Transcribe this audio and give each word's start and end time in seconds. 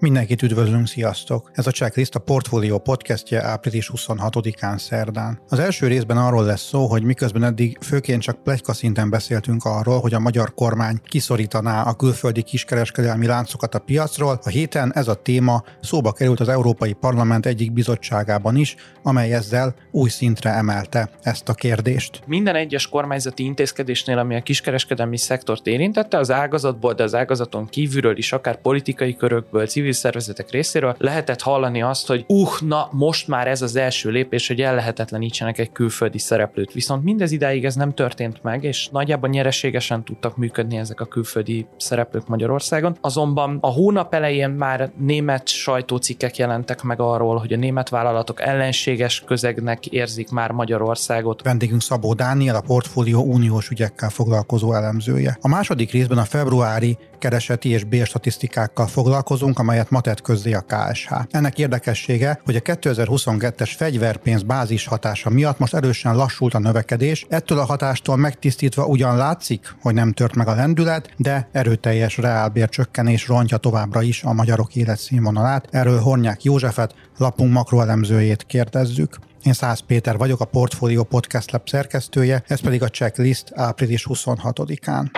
Mindenkit 0.00 0.42
üdvözlünk, 0.42 0.86
sziasztok! 0.86 1.50
Ez 1.54 1.66
a 1.66 1.70
Checklist 1.70 2.14
a 2.14 2.18
Portfolio 2.18 2.78
podcastje 2.78 3.42
április 3.42 3.90
26-án 3.94 4.78
szerdán. 4.78 5.40
Az 5.48 5.58
első 5.58 5.86
részben 5.86 6.16
arról 6.16 6.44
lesz 6.44 6.62
szó, 6.62 6.86
hogy 6.86 7.02
miközben 7.02 7.44
eddig 7.44 7.78
főként 7.80 8.22
csak 8.22 8.42
plegyka 8.42 8.72
szinten 8.72 9.10
beszéltünk 9.10 9.64
arról, 9.64 10.00
hogy 10.00 10.14
a 10.14 10.18
magyar 10.18 10.54
kormány 10.54 11.00
kiszorítaná 11.04 11.82
a 11.82 11.94
külföldi 11.94 12.42
kiskereskedelmi 12.42 13.26
láncokat 13.26 13.74
a 13.74 13.78
piacról, 13.78 14.40
a 14.42 14.48
héten 14.48 14.92
ez 14.94 15.08
a 15.08 15.14
téma 15.14 15.62
szóba 15.80 16.12
került 16.12 16.40
az 16.40 16.48
Európai 16.48 16.92
Parlament 16.92 17.46
egyik 17.46 17.72
bizottságában 17.72 18.56
is, 18.56 18.76
amely 19.02 19.32
ezzel 19.32 19.74
új 19.90 20.08
szintre 20.08 20.50
emelte 20.50 21.10
ezt 21.22 21.48
a 21.48 21.54
kérdést. 21.54 22.22
Minden 22.26 22.54
egyes 22.54 22.88
kormányzati 22.88 23.44
intézkedésnél, 23.44 24.18
ami 24.18 24.34
a 24.36 24.42
kiskereskedelmi 24.42 25.16
szektort 25.16 25.66
érintette, 25.66 26.18
az 26.18 26.30
ágazatból, 26.30 26.92
de 26.92 27.02
az 27.02 27.14
ágazaton 27.14 27.68
kívülről 27.68 28.16
is, 28.16 28.32
akár 28.32 28.60
politikai 28.60 29.16
körökből, 29.16 29.66
civil 29.66 29.88
civil 29.90 30.10
szervezetek 30.10 30.50
részéről 30.50 30.94
lehetett 30.98 31.40
hallani 31.40 31.82
azt, 31.82 32.06
hogy 32.06 32.24
uh, 32.28 32.60
na 32.60 32.88
most 32.92 33.28
már 33.28 33.48
ez 33.48 33.62
az 33.62 33.76
első 33.76 34.10
lépés, 34.10 34.48
hogy 34.48 34.60
ellehetetlenítsenek 34.60 35.58
egy 35.58 35.72
külföldi 35.72 36.18
szereplőt. 36.18 36.72
Viszont 36.72 37.04
mindez 37.04 37.32
idáig 37.32 37.64
ez 37.64 37.74
nem 37.74 37.94
történt 37.94 38.42
meg, 38.42 38.64
és 38.64 38.88
nagyjából 38.92 39.28
nyereségesen 39.28 40.04
tudtak 40.04 40.36
működni 40.36 40.76
ezek 40.76 41.00
a 41.00 41.04
külföldi 41.04 41.66
szereplők 41.76 42.28
Magyarországon. 42.28 42.96
Azonban 43.00 43.58
a 43.60 43.70
hónap 43.70 44.14
elején 44.14 44.50
már 44.50 44.90
német 44.98 45.48
sajtócikkek 45.48 46.36
jelentek 46.36 46.82
meg 46.82 47.00
arról, 47.00 47.36
hogy 47.36 47.52
a 47.52 47.56
német 47.56 47.88
vállalatok 47.88 48.40
ellenséges 48.40 49.22
közegnek 49.26 49.86
érzik 49.86 50.30
már 50.30 50.50
Magyarországot. 50.50 51.42
Vendégünk 51.42 51.82
Szabó 51.82 52.14
Dániel, 52.14 52.56
a 52.56 52.60
portfólió 52.60 53.22
uniós 53.22 53.68
ügyekkel 53.70 54.10
foglalkozó 54.10 54.74
elemzője. 54.74 55.38
A 55.40 55.48
második 55.48 55.92
részben 55.92 56.18
a 56.18 56.24
februári 56.24 56.98
kereseti 57.20 57.68
és 57.68 57.84
bérstatisztikákkal 57.84 58.86
foglalkozunk, 58.86 59.58
amelyet 59.58 59.90
ma 59.90 60.00
tett 60.00 60.22
közzé 60.22 60.52
a 60.52 60.64
KSH. 60.66 61.12
Ennek 61.30 61.58
érdekessége, 61.58 62.40
hogy 62.44 62.56
a 62.56 62.60
2022-es 62.60 63.70
fegyverpénz 63.76 64.42
bázis 64.42 64.86
hatása 64.86 65.30
miatt 65.30 65.58
most 65.58 65.74
erősen 65.74 66.16
lassult 66.16 66.54
a 66.54 66.58
növekedés, 66.58 67.26
ettől 67.28 67.58
a 67.58 67.64
hatástól 67.64 68.16
megtisztítva 68.16 68.86
ugyan 68.86 69.16
látszik, 69.16 69.74
hogy 69.80 69.94
nem 69.94 70.12
tört 70.12 70.34
meg 70.34 70.48
a 70.48 70.54
lendület, 70.54 71.10
de 71.16 71.48
erőteljes 71.52 72.16
reálbércsökkenés 72.16 73.28
rontja 73.28 73.56
továbbra 73.56 74.02
is 74.02 74.22
a 74.22 74.32
magyarok 74.32 74.76
életszínvonalát. 74.76 75.68
Erről 75.70 76.00
Hornyák 76.00 76.44
Józsefet, 76.44 76.94
lapunk 77.16 77.52
makroelemzőjét 77.52 78.44
kérdezzük. 78.46 79.18
Én 79.44 79.52
Szász 79.52 79.80
Péter 79.80 80.16
vagyok, 80.16 80.40
a 80.40 80.44
Portfolio 80.44 81.02
Podcast 81.02 81.50
Lab 81.50 81.68
szerkesztője, 81.68 82.42
ez 82.46 82.60
pedig 82.60 82.82
a 82.82 82.88
checklist 82.88 83.52
április 83.54 84.06
26-án. 84.08 85.10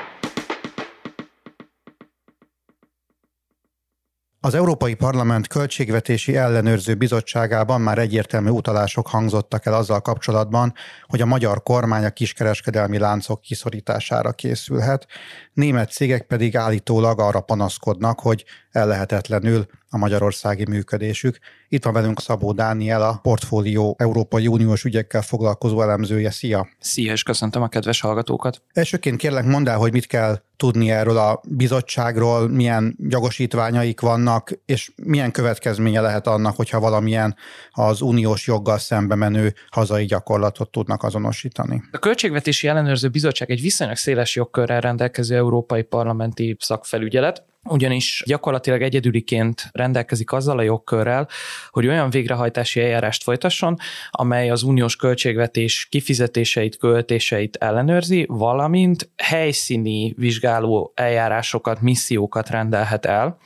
Az 4.45 4.55
Európai 4.55 4.95
Parlament 4.95 5.47
Költségvetési 5.47 6.37
Ellenőrző 6.37 6.95
Bizottságában 6.95 7.81
már 7.81 7.99
egyértelmű 7.99 8.51
utalások 8.51 9.09
hangzottak 9.09 9.67
el 9.67 9.75
azzal 9.75 10.01
kapcsolatban, 10.01 10.75
hogy 11.07 11.21
a 11.21 11.27
magyar 11.27 11.63
kormány 11.63 12.05
a 12.05 12.11
kiskereskedelmi 12.11 12.99
láncok 12.99 13.41
kiszorítására 13.41 14.33
készülhet, 14.33 15.07
német 15.53 15.93
cégek 15.93 16.27
pedig 16.27 16.57
állítólag 16.57 17.21
arra 17.21 17.41
panaszkodnak, 17.41 18.21
hogy 18.21 18.45
ellehetetlenül 18.71 19.67
a 19.95 19.99
magyarországi 19.99 20.65
működésük. 20.69 21.39
Itt 21.69 21.85
van 21.85 21.93
velünk 21.93 22.21
Szabó 22.21 22.53
Dániel, 22.53 23.03
a 23.03 23.19
portfólió 23.23 23.97
Európai 23.99 24.47
Uniós 24.47 24.85
ügyekkel 24.85 25.23
foglalkozó 25.23 25.83
elemzője. 25.83 26.31
Szia! 26.31 26.69
Szia, 26.79 27.13
és 27.13 27.23
köszöntöm 27.23 27.63
a 27.63 27.69
kedves 27.69 28.01
hallgatókat! 28.01 28.63
Elsőként 28.73 29.17
kérlek 29.17 29.45
mondd 29.45 29.69
el, 29.69 29.77
hogy 29.77 29.93
mit 29.93 30.07
kell 30.07 30.43
tudni 30.57 30.91
erről 30.91 31.17
a 31.17 31.41
bizottságról, 31.49 32.49
milyen 32.49 32.97
jogosítványaik 33.09 34.01
vannak, 34.01 34.51
és 34.67 34.93
milyen 34.97 35.31
következménye 35.31 36.01
lehet 36.01 36.27
annak, 36.27 36.57
hogyha 36.57 36.81
valamilyen 36.81 37.37
az 37.71 38.01
uniós 38.01 38.47
joggal 38.47 38.79
szembe 38.79 39.15
menő 39.15 39.55
hazai 39.71 40.05
gyakorlatot 40.05 40.71
tudnak 40.71 41.03
azonosítani. 41.03 41.83
A 41.93 41.99
Költségvetési 41.99 42.69
Ellenőrző 42.69 43.09
Bizottság 43.09 43.51
egy 43.51 43.61
viszonylag 43.61 43.97
széles 43.97 44.37
jogkörrel 44.37 44.81
rendelkező 44.81 45.37
európai 45.37 45.83
parlamenti 45.83 46.57
szakfelügyelet, 46.59 47.45
ugyanis 47.69 48.23
gyakorlatilag 48.27 48.83
egyedüliként 48.83 49.69
rendelkezik 49.73 50.33
azzal 50.33 50.59
a 50.59 50.63
jogkörrel, 50.63 51.29
hogy 51.71 51.87
olyan 51.87 52.11
végrehajtási 52.11 52.81
eljárást 52.81 53.23
folytasson, 53.23 53.77
amely 54.11 54.51
az 54.51 54.63
uniós 54.63 54.97
költségvetés 54.97 55.87
kifizetéseit, 55.91 56.77
költéseit 56.77 57.57
ellenőrzi, 57.57 58.25
valamint 58.29 59.11
helyszíni 59.17 60.15
vizsgáló 60.17 60.93
eljárásokat, 60.95 61.81
missziókat 61.81 62.51
rendelhet 62.51 63.07
el, 63.07 63.39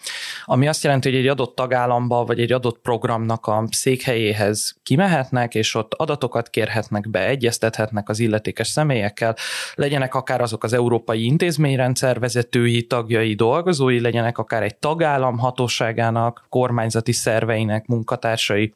ami 0.44 0.68
azt 0.68 0.84
jelenti, 0.84 1.10
hogy 1.10 1.18
egy 1.18 1.26
adott 1.26 1.54
tagállamba 1.54 2.24
vagy 2.24 2.40
egy 2.40 2.52
adott 2.52 2.78
programnak 2.78 3.46
a 3.46 3.64
székhelyéhez 3.70 4.76
kimehetnek, 4.82 5.54
és 5.54 5.74
ott 5.74 5.94
adatokat 5.94 6.50
kérhetnek 6.50 7.10
be, 7.10 7.26
egyeztethetnek 7.26 8.08
az 8.08 8.18
illetékes 8.18 8.68
személyekkel, 8.68 9.36
legyenek 9.74 10.14
akár 10.14 10.40
azok 10.40 10.64
az 10.64 10.72
európai 10.72 11.24
intézményrendszer 11.24 12.18
vezetői, 12.18 12.86
tagjai, 12.86 13.34
dolgozói, 13.34 14.04
legyenek 14.06 14.38
akár 14.38 14.62
egy 14.62 14.76
tagállam 14.76 15.38
hatóságának, 15.38 16.46
kormányzati 16.48 17.12
szerveinek 17.12 17.86
munkatársai, 17.86 18.74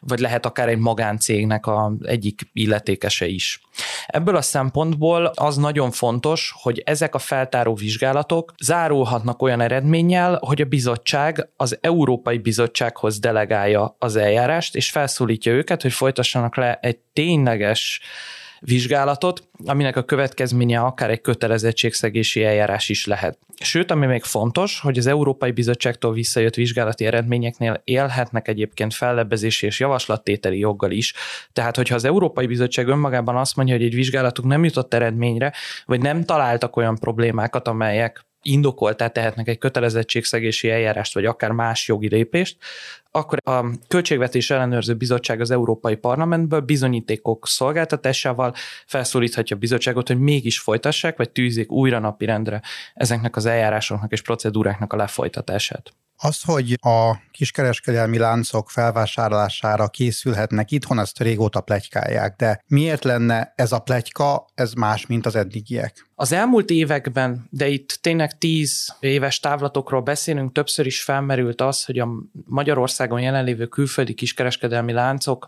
vagy 0.00 0.18
lehet 0.18 0.46
akár 0.46 0.68
egy 0.68 0.78
magáncégnek 0.78 1.66
a 1.66 1.92
egyik 2.02 2.40
illetékese 2.52 3.26
is. 3.26 3.60
Ebből 4.06 4.36
a 4.36 4.42
szempontból 4.42 5.32
az 5.34 5.56
nagyon 5.56 5.90
fontos, 5.90 6.54
hogy 6.62 6.82
ezek 6.84 7.14
a 7.14 7.18
feltáró 7.18 7.74
vizsgálatok 7.74 8.54
zárulhatnak 8.58 9.42
olyan 9.42 9.60
eredménnyel, 9.60 10.38
hogy 10.42 10.60
a 10.60 10.64
bizottság 10.64 11.48
az 11.56 11.78
Európai 11.80 12.38
Bizottsághoz 12.38 13.18
delegálja 13.18 13.96
az 13.98 14.16
eljárást, 14.16 14.76
és 14.76 14.90
felszólítja 14.90 15.52
őket, 15.52 15.82
hogy 15.82 15.92
folytassanak 15.92 16.56
le 16.56 16.78
egy 16.82 16.98
tényleges 17.12 18.00
vizsgálatot, 18.60 19.48
aminek 19.64 19.96
a 19.96 20.04
következménye 20.04 20.80
akár 20.80 21.10
egy 21.10 21.20
kötelezettségszegési 21.20 22.44
eljárás 22.44 22.88
is 22.88 23.06
lehet. 23.06 23.38
Sőt, 23.60 23.90
ami 23.90 24.06
még 24.06 24.22
fontos, 24.22 24.80
hogy 24.80 24.98
az 24.98 25.06
Európai 25.06 25.50
Bizottságtól 25.50 26.12
visszajött 26.12 26.54
vizsgálati 26.54 27.04
eredményeknél 27.04 27.80
élhetnek 27.84 28.48
egyébként 28.48 28.94
fellebbezési 28.94 29.66
és 29.66 29.80
javaslattételi 29.80 30.58
joggal 30.58 30.90
is. 30.90 31.14
Tehát, 31.52 31.76
hogyha 31.76 31.94
az 31.94 32.04
Európai 32.04 32.46
Bizottság 32.46 32.88
önmagában 32.88 33.36
azt 33.36 33.56
mondja, 33.56 33.74
hogy 33.74 33.84
egy 33.84 33.94
vizsgálatuk 33.94 34.44
nem 34.44 34.64
jutott 34.64 34.94
eredményre, 34.94 35.52
vagy 35.84 36.00
nem 36.00 36.24
találtak 36.24 36.76
olyan 36.76 36.98
problémákat, 36.98 37.68
amelyek 37.68 38.25
indokoltá 38.46 39.08
tehetnek 39.08 39.48
egy 39.48 39.58
kötelezettségszegési 39.58 40.70
eljárást, 40.70 41.14
vagy 41.14 41.24
akár 41.24 41.50
más 41.50 41.88
jogi 41.88 42.08
lépést, 42.08 42.56
akkor 43.10 43.38
a 43.44 43.64
Költségvetés 43.88 44.50
Ellenőrző 44.50 44.94
Bizottság 44.94 45.40
az 45.40 45.50
Európai 45.50 45.96
Parlamentből 45.96 46.60
bizonyítékok 46.60 47.46
szolgáltatásával 47.46 48.54
felszólíthatja 48.86 49.56
a 49.56 49.58
bizottságot, 49.58 50.08
hogy 50.08 50.18
mégis 50.18 50.58
folytassák, 50.58 51.16
vagy 51.16 51.30
tűzik 51.30 51.70
újra 51.72 51.98
napirendre 51.98 52.60
ezeknek 52.94 53.36
az 53.36 53.46
eljárásoknak 53.46 54.12
és 54.12 54.22
procedúráknak 54.22 54.92
a 54.92 54.96
lefolytatását. 54.96 55.92
Az, 56.16 56.42
hogy 56.42 56.78
a 56.80 57.16
kiskereskedelmi 57.30 58.18
láncok 58.18 58.70
felvásárlására 58.70 59.88
készülhetnek 59.88 60.70
itthon, 60.70 60.98
azt 60.98 61.18
régóta 61.18 61.60
plegykálják, 61.60 62.36
de 62.36 62.62
miért 62.66 63.04
lenne 63.04 63.52
ez 63.56 63.72
a 63.72 63.78
plegyka, 63.78 64.46
ez 64.54 64.72
más, 64.72 65.06
mint 65.06 65.26
az 65.26 65.36
eddigiek? 65.36 66.08
Az 66.14 66.32
elmúlt 66.32 66.70
években, 66.70 67.46
de 67.50 67.68
itt 67.68 67.98
tényleg 68.00 68.38
tíz 68.38 68.96
éves 69.00 69.40
távlatokról 69.40 70.00
beszélünk, 70.00 70.52
többször 70.52 70.86
is 70.86 71.02
felmerült 71.02 71.60
az, 71.60 71.84
hogy 71.84 71.98
a 71.98 72.08
Magyarországon 72.44 73.20
jelenlévő 73.20 73.66
külföldi 73.66 74.14
kiskereskedelmi 74.14 74.92
láncok 74.92 75.46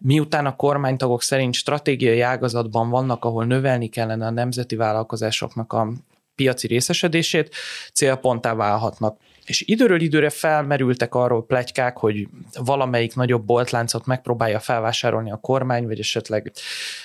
miután 0.00 0.46
a 0.46 0.56
kormánytagok 0.56 1.22
szerint 1.22 1.54
stratégiai 1.54 2.20
ágazatban 2.20 2.90
vannak, 2.90 3.24
ahol 3.24 3.44
növelni 3.44 3.88
kellene 3.88 4.26
a 4.26 4.30
nemzeti 4.30 4.76
vállalkozásoknak 4.76 5.72
a 5.72 5.92
piaci 6.34 6.66
részesedését, 6.66 7.54
célponttá 7.92 8.54
válhatnak. 8.54 9.18
És 9.46 9.60
időről 9.66 10.00
időre 10.00 10.30
felmerültek 10.30 11.14
arról 11.14 11.46
plegykák, 11.46 11.96
hogy 11.96 12.28
valamelyik 12.52 13.14
nagyobb 13.14 13.44
boltláncot 13.44 14.06
megpróbálja 14.06 14.58
felvásárolni 14.58 15.30
a 15.30 15.36
kormány, 15.36 15.86
vagy 15.86 15.98
esetleg 15.98 16.52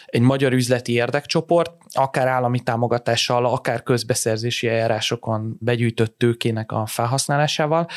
egy 0.05 0.21
magyar 0.21 0.53
üzleti 0.53 0.93
érdekcsoport, 0.93 1.71
akár 1.91 2.27
állami 2.27 2.59
támogatással, 2.59 3.45
akár 3.45 3.83
közbeszerzési 3.83 4.67
eljárásokon 4.67 5.57
begyűjtött 5.59 6.17
tőkének 6.17 6.71
a 6.71 6.85
felhasználásával. 6.85 7.87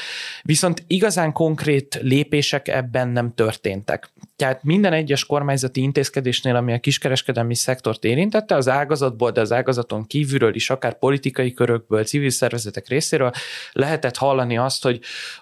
Viszont 0.42 0.84
igazán 0.86 1.32
konkrét 1.32 1.98
lépések 2.02 2.68
ebben 2.68 3.08
nem 3.08 3.34
történtek. 3.34 4.10
Tehát 4.36 4.62
minden 4.62 4.92
egyes 4.92 5.24
kormányzati 5.26 5.82
intézkedésnél, 5.82 6.56
ami 6.56 6.72
a 6.72 6.78
kiskereskedelmi 6.78 7.54
szektort 7.54 8.04
érintette, 8.04 8.54
az 8.54 8.68
ágazatból, 8.68 9.30
de 9.30 9.40
az 9.40 9.52
ágazaton 9.52 10.06
kívülről 10.06 10.54
is, 10.54 10.70
akár 10.70 10.98
politikai 10.98 11.52
körökből, 11.52 12.04
civil 12.04 12.30
szervezetek 12.30 12.88
részéről 12.88 13.30
lehetett 13.72 14.16
hallani, 14.32 14.56
azt, 14.56 14.82
hogy 14.82 15.00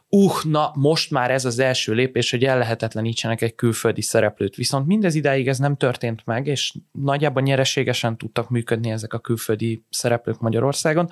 uh, 0.09 0.45
na 0.45 0.73
most 0.75 1.11
már 1.11 1.31
ez 1.31 1.45
az 1.45 1.59
első 1.59 1.93
lépés, 1.93 2.31
hogy 2.31 2.45
ellehetetlenítsenek 2.45 3.43
egy 3.43 3.55
külföldi 3.55 4.03
szereplőt. 4.03 4.57
Viszont 4.57 4.87
mindez 4.87 5.15
idáig 5.15 5.49
ez 5.49 5.59
nem 5.59 5.77
történt 5.77 6.23
meg, 6.25 6.47
és 6.47 6.75
nagyjából 6.93 7.43
nyereségesen 7.43 8.17
tudtak 8.17 8.51
működni 8.51 8.91
ezek 8.91 9.13
a 9.13 9.19
külföldi 9.19 9.85
szereplők 9.91 10.41
Magyarországon. 10.41 11.09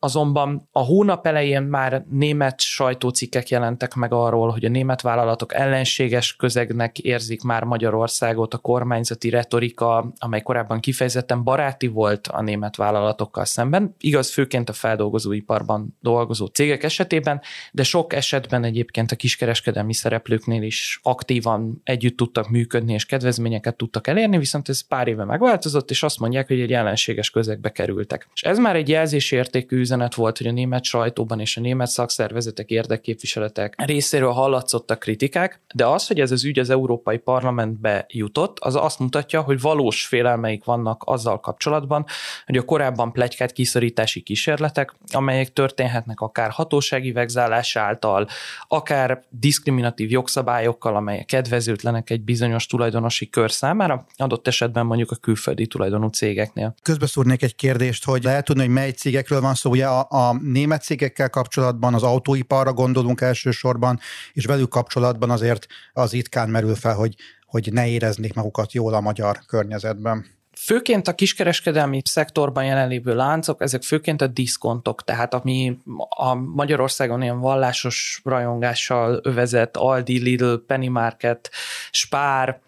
Azonban 0.00 0.68
a 0.72 0.80
hónap 0.84 1.26
elején 1.26 1.62
már 1.62 2.04
német 2.10 2.60
sajtócikkek 2.60 3.48
jelentek 3.48 3.94
meg 3.94 4.12
arról, 4.12 4.50
hogy 4.50 4.64
a 4.64 4.68
német 4.68 5.00
vállalatok 5.00 5.54
ellenséges 5.54 6.36
közegnek 6.36 6.98
érzik 6.98 7.42
már 7.42 7.64
Magyarországot, 7.64 8.54
a 8.54 8.58
kormányzati 8.58 9.30
retorika, 9.30 10.12
amely 10.18 10.42
korábban 10.42 10.80
kifejezetten 10.80 11.42
baráti 11.42 11.86
volt 11.86 12.26
a 12.26 12.42
német 12.42 12.76
vállalatokkal 12.76 13.44
szemben, 13.44 13.94
igaz 13.98 14.32
főként 14.32 14.68
a 14.68 14.72
feldolgozóiparban 14.72 15.96
dolgozó 16.00 16.46
cégek 16.46 16.82
esetében, 16.82 17.40
de 17.72 17.82
sok 17.82 18.12
esetben 18.12 18.64
egyébként 18.64 19.12
a 19.12 19.16
kiskereskedelmi 19.16 19.94
szereplőknél 19.94 20.62
is 20.62 21.00
aktívan 21.02 21.80
együtt 21.84 22.16
tudtak 22.16 22.48
működni 22.48 22.92
és 22.92 23.06
kedvezményeket 23.06 23.76
tudtak 23.76 24.06
elérni, 24.06 24.38
viszont 24.38 24.68
ez 24.68 24.80
pár 24.80 25.08
éve 25.08 25.24
megváltozott, 25.24 25.90
és 25.90 26.02
azt 26.02 26.18
mondják, 26.18 26.46
hogy 26.46 26.60
egy 26.60 26.72
ellenséges 26.72 27.30
közegbe 27.30 27.70
kerültek. 27.70 28.28
És 28.34 28.42
ez 28.42 28.58
már 28.58 28.76
egy 28.76 28.88
jelzésértékű 28.88 29.86
üzenet 29.88 30.14
volt, 30.14 30.38
hogy 30.38 30.46
a 30.46 30.52
német 30.52 30.84
sajtóban 30.84 31.40
és 31.40 31.56
a 31.56 31.60
német 31.60 31.88
szakszervezetek, 31.88 32.70
érdekképviseletek 32.70 33.74
részéről 33.76 34.30
hallatszottak 34.30 34.98
kritikák, 34.98 35.60
de 35.74 35.86
az, 35.86 36.06
hogy 36.06 36.20
ez 36.20 36.30
az 36.30 36.44
ügy 36.44 36.58
az 36.58 36.70
Európai 36.70 37.18
Parlamentbe 37.18 38.04
jutott, 38.08 38.58
az 38.58 38.74
azt 38.74 38.98
mutatja, 38.98 39.40
hogy 39.40 39.60
valós 39.60 40.06
félelmeik 40.06 40.64
vannak 40.64 41.02
azzal 41.04 41.40
kapcsolatban, 41.40 42.04
hogy 42.46 42.56
a 42.56 42.62
korábban 42.62 43.12
plegykát 43.12 43.52
kiszorítási 43.52 44.20
kísérletek, 44.20 44.94
amelyek 45.12 45.52
történhetnek 45.52 46.20
akár 46.20 46.50
hatósági 46.50 47.12
vegzálás 47.12 47.76
által, 47.76 48.28
akár 48.68 49.22
diszkriminatív 49.30 50.10
jogszabályokkal, 50.10 50.96
amelyek 50.96 51.26
kedvezőtlenek 51.26 52.10
egy 52.10 52.20
bizonyos 52.20 52.66
tulajdonosi 52.66 53.28
kör 53.28 53.50
számára, 53.50 54.06
adott 54.16 54.46
esetben 54.46 54.86
mondjuk 54.86 55.10
a 55.10 55.16
külföldi 55.16 55.66
tulajdonú 55.66 56.08
cégeknél. 56.08 56.74
Közbeszúrnék 56.82 57.42
egy 57.42 57.56
kérdést, 57.56 58.04
hogy 58.04 58.22
lehet 58.22 58.44
tudni, 58.44 58.62
hogy 58.62 58.72
mely 58.72 58.90
cégekről 58.90 59.40
van 59.40 59.54
szó. 59.54 59.74
Ugye 59.78 59.86
a, 59.86 60.06
a 60.10 60.38
német 60.42 60.82
cégekkel 60.82 61.30
kapcsolatban 61.30 61.94
az 61.94 62.02
autóiparra 62.02 62.72
gondolunk 62.72 63.20
elsősorban, 63.20 64.00
és 64.32 64.44
velük 64.44 64.68
kapcsolatban 64.68 65.30
azért 65.30 65.66
az 65.92 66.12
itkán 66.12 66.48
merül 66.48 66.74
fel, 66.74 66.94
hogy, 66.94 67.14
hogy 67.46 67.72
ne 67.72 67.88
éreznék 67.88 68.34
magukat 68.34 68.72
jól 68.72 68.94
a 68.94 69.00
magyar 69.00 69.38
környezetben. 69.46 70.26
Főként 70.56 71.08
a 71.08 71.14
kiskereskedelmi 71.14 72.00
szektorban 72.04 72.64
jelenlévő 72.64 73.14
láncok, 73.14 73.62
ezek 73.62 73.82
főként 73.82 74.22
a 74.22 74.26
diszkontok, 74.26 75.04
tehát 75.04 75.34
ami 75.34 75.78
a 76.08 76.34
Magyarországon 76.34 77.22
ilyen 77.22 77.40
vallásos 77.40 78.20
rajongással 78.24 79.20
övezett 79.22 79.76
Aldi, 79.76 80.18
Lidl, 80.18 80.54
Penny 80.66 80.90
Market, 80.90 81.50
Spár, 81.90 82.60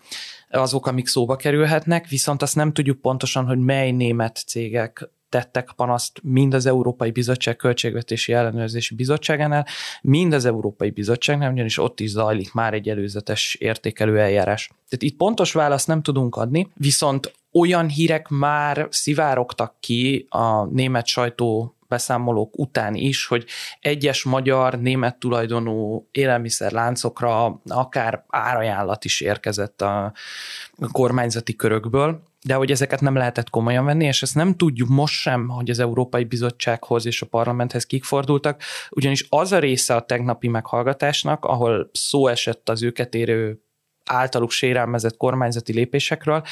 azok, 0.51 0.87
amik 0.87 1.07
szóba 1.07 1.37
kerülhetnek, 1.37 2.09
viszont 2.09 2.43
azt 2.43 2.57
nem 2.57 2.73
tudjuk 2.73 3.01
pontosan, 3.01 3.47
hogy 3.47 3.59
mely 3.59 3.91
német 3.91 4.43
cégek 4.47 5.11
tettek 5.31 5.73
panaszt 5.77 6.21
mind 6.23 6.55
az 6.55 6.67
Európai 6.67 7.11
Bizottság 7.11 7.57
Költségvetési 7.57 8.33
Ellenőrzési 8.33 8.95
Bizottságánál, 8.95 9.67
mind 10.03 10.33
az 10.33 10.45
Európai 10.45 10.91
Bizottságnál, 10.91 11.53
ugyanis 11.53 11.79
ott 11.79 12.01
is 12.01 12.11
zajlik 12.11 12.53
már 12.53 12.75
egy 12.75 12.89
előzetes 12.89 13.55
értékelő 13.55 14.19
eljárás. 14.19 14.67
Tehát 14.67 15.03
itt 15.03 15.17
pontos 15.17 15.53
választ 15.53 15.87
nem 15.87 16.03
tudunk 16.03 16.37
adni, 16.37 16.69
viszont 16.75 17.33
olyan 17.53 17.89
hírek 17.89 18.29
már 18.29 18.87
szivárogtak 18.91 19.75
ki 19.81 20.27
a 20.29 20.65
német 20.65 21.07
sajtó 21.07 21.75
beszámolók 21.91 22.59
után 22.59 22.95
is, 22.95 23.27
hogy 23.27 23.47
egyes 23.81 24.25
magyar, 24.25 24.81
német 24.81 25.19
tulajdonú 25.19 26.09
élelmiszerláncokra 26.11 27.61
akár 27.67 28.25
árajánlat 28.29 29.05
is 29.05 29.21
érkezett 29.21 29.83
a 29.83 30.13
kormányzati 30.93 31.57
körökből, 31.57 32.23
de 32.43 32.55
hogy 32.55 32.71
ezeket 32.71 33.01
nem 33.01 33.15
lehetett 33.15 33.51
komolyan 33.51 33.85
venni, 33.85 34.05
és 34.05 34.23
ezt 34.23 34.35
nem 34.35 34.57
tudjuk 34.57 34.89
most 34.89 35.15
sem, 35.15 35.49
hogy 35.49 35.71
az 35.71 35.79
Európai 35.79 36.25
Bizottsághoz 36.25 37.07
és 37.07 37.23
a 37.23 37.27
parlamenthez 37.27 37.87
kik 37.87 38.05
fordultak, 38.05 38.63
ugyanis 38.91 39.27
az 39.29 39.53
a 39.53 39.59
része 39.59 39.95
a 39.95 40.05
tegnapi 40.05 40.49
meghallgatásnak, 40.49 41.45
ahol 41.45 41.91
szó 41.93 42.27
esett 42.27 42.69
az 42.69 42.83
őket 42.83 43.15
érő 43.15 43.63
általuk 44.11 44.51
sérelmezett 44.51 45.17
kormányzati 45.17 45.73
lépésekről 45.73 46.43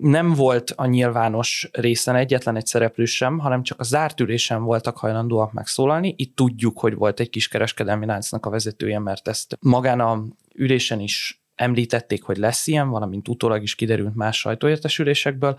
nem 0.00 0.34
volt 0.34 0.72
a 0.76 0.86
nyilvános 0.86 1.68
részen 1.72 2.16
egyetlen 2.16 2.56
egy 2.56 2.66
szereplő 2.66 3.04
sem, 3.04 3.38
hanem 3.38 3.62
csak 3.62 3.80
a 3.80 3.84
zárt 3.84 4.20
ülésen 4.20 4.62
voltak 4.62 4.96
hajlandóak 4.96 5.52
megszólalni. 5.52 6.14
Itt 6.16 6.36
tudjuk, 6.36 6.78
hogy 6.78 6.94
volt 6.94 7.20
egy 7.20 7.30
kis 7.30 7.48
kereskedelmi 7.48 8.06
láncnak 8.06 8.46
a 8.46 8.50
vezetője, 8.50 8.98
mert 8.98 9.28
ezt 9.28 9.56
magán 9.60 10.00
a 10.00 10.22
ülésen 10.54 11.00
is 11.00 11.40
említették, 11.54 12.22
hogy 12.22 12.36
lesz 12.36 12.66
ilyen, 12.66 12.88
valamint 12.88 13.28
utólag 13.28 13.62
is 13.62 13.74
kiderült 13.74 14.14
más 14.14 14.38
sajtóértesülésekből, 14.38 15.56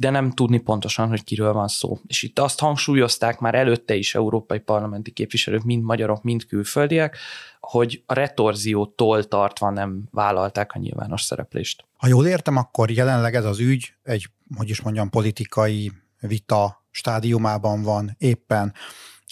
de 0.00 0.10
nem 0.10 0.30
tudni 0.30 0.58
pontosan, 0.58 1.08
hogy 1.08 1.24
kiről 1.24 1.52
van 1.52 1.68
szó. 1.68 1.98
És 2.06 2.22
itt 2.22 2.38
azt 2.38 2.60
hangsúlyozták 2.60 3.38
már 3.38 3.54
előtte 3.54 3.94
is 3.94 4.14
európai 4.14 4.58
parlamenti 4.58 5.10
képviselők, 5.10 5.62
mind 5.62 5.82
magyarok, 5.82 6.22
mind 6.22 6.46
külföldiek, 6.46 7.16
hogy 7.60 8.02
a 8.06 8.14
retorziótól 8.14 9.24
tartva 9.24 9.70
nem 9.70 10.04
vállalták 10.10 10.72
a 10.72 10.78
nyilvános 10.78 11.22
szereplést. 11.22 11.84
Ha 11.96 12.06
jól 12.06 12.26
értem, 12.26 12.56
akkor 12.56 12.90
jelenleg 12.90 13.34
ez 13.34 13.44
az 13.44 13.58
ügy 13.58 13.94
egy, 14.02 14.30
hogy 14.56 14.68
is 14.68 14.80
mondjam, 14.80 15.10
politikai 15.10 15.92
vita 16.20 16.84
stádiumában 16.90 17.82
van 17.82 18.14
éppen. 18.18 18.74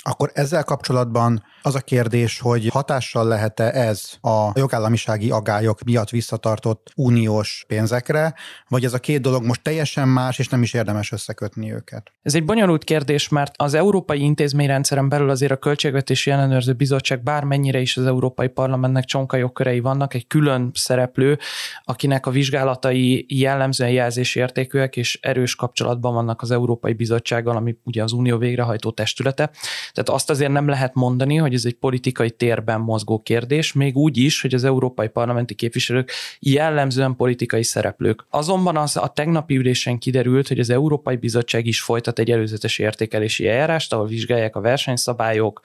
Akkor 0.02 0.30
ezzel 0.34 0.64
kapcsolatban 0.64 1.44
az 1.62 1.74
a 1.74 1.80
kérdés, 1.80 2.40
hogy 2.40 2.68
hatással 2.68 3.26
lehet-e 3.26 3.64
ez 3.64 4.10
a 4.20 4.50
jogállamisági 4.54 5.30
agályok 5.30 5.82
miatt 5.82 6.10
visszatartott 6.10 6.92
uniós 6.96 7.64
pénzekre, 7.68 8.34
vagy 8.68 8.84
ez 8.84 8.92
a 8.92 8.98
két 8.98 9.20
dolog 9.20 9.44
most 9.44 9.62
teljesen 9.62 10.08
más, 10.08 10.38
és 10.38 10.48
nem 10.48 10.62
is 10.62 10.74
érdemes 10.74 11.12
összekötni 11.12 11.72
őket? 11.72 12.12
Ez 12.22 12.34
egy 12.34 12.44
bonyolult 12.44 12.84
kérdés, 12.84 13.28
mert 13.28 13.54
az 13.56 13.74
európai 13.74 14.20
intézményrendszeren 14.20 15.08
belül 15.08 15.30
azért 15.30 15.52
a 15.52 15.56
Költségvetési 15.56 16.30
Ellenőrző 16.30 16.72
Bizottság 16.72 17.22
bármennyire 17.22 17.80
is 17.80 17.96
az 17.96 18.06
Európai 18.06 18.48
Parlamentnek 18.48 19.04
csonka 19.04 19.36
jogkörei 19.36 19.80
vannak, 19.80 20.14
egy 20.14 20.26
külön 20.26 20.70
szereplő, 20.74 21.38
akinek 21.84 22.26
a 22.26 22.30
vizsgálatai 22.30 23.26
jellemzően 23.28 23.90
jelzési 23.90 24.38
értékűek 24.38 24.96
és 24.96 25.18
erős 25.22 25.54
kapcsolatban 25.54 26.14
vannak 26.14 26.42
az 26.42 26.50
Európai 26.50 26.92
Bizottsággal, 26.92 27.56
ami 27.56 27.76
ugye 27.84 28.02
az 28.02 28.12
Unió 28.12 28.38
végrehajtó 28.38 28.90
testülete. 28.90 29.50
Tehát 29.92 30.08
azt 30.08 30.30
azért 30.30 30.52
nem 30.52 30.68
lehet 30.68 30.94
mondani, 30.94 31.36
hogy 31.36 31.54
ez 31.54 31.64
egy 31.64 31.74
politikai 31.74 32.30
térben 32.30 32.80
mozgó 32.80 33.18
kérdés, 33.18 33.72
még 33.72 33.96
úgy 33.96 34.16
is, 34.16 34.40
hogy 34.40 34.54
az 34.54 34.64
európai 34.64 35.08
parlamenti 35.08 35.54
képviselők 35.54 36.10
jellemzően 36.38 37.16
politikai 37.16 37.62
szereplők. 37.62 38.26
Azonban 38.30 38.76
az 38.76 38.96
a 38.96 39.08
tegnapi 39.08 39.56
ülésen 39.56 39.98
kiderült, 39.98 40.48
hogy 40.48 40.58
az 40.58 40.70
Európai 40.70 41.16
Bizottság 41.16 41.66
is 41.66 41.80
folytat 41.80 42.18
egy 42.18 42.30
előzetes 42.30 42.78
értékelési 42.78 43.48
eljárást, 43.48 43.92
ahol 43.92 44.06
vizsgálják 44.06 44.56
a 44.56 44.60
versenyszabályok, 44.60 45.60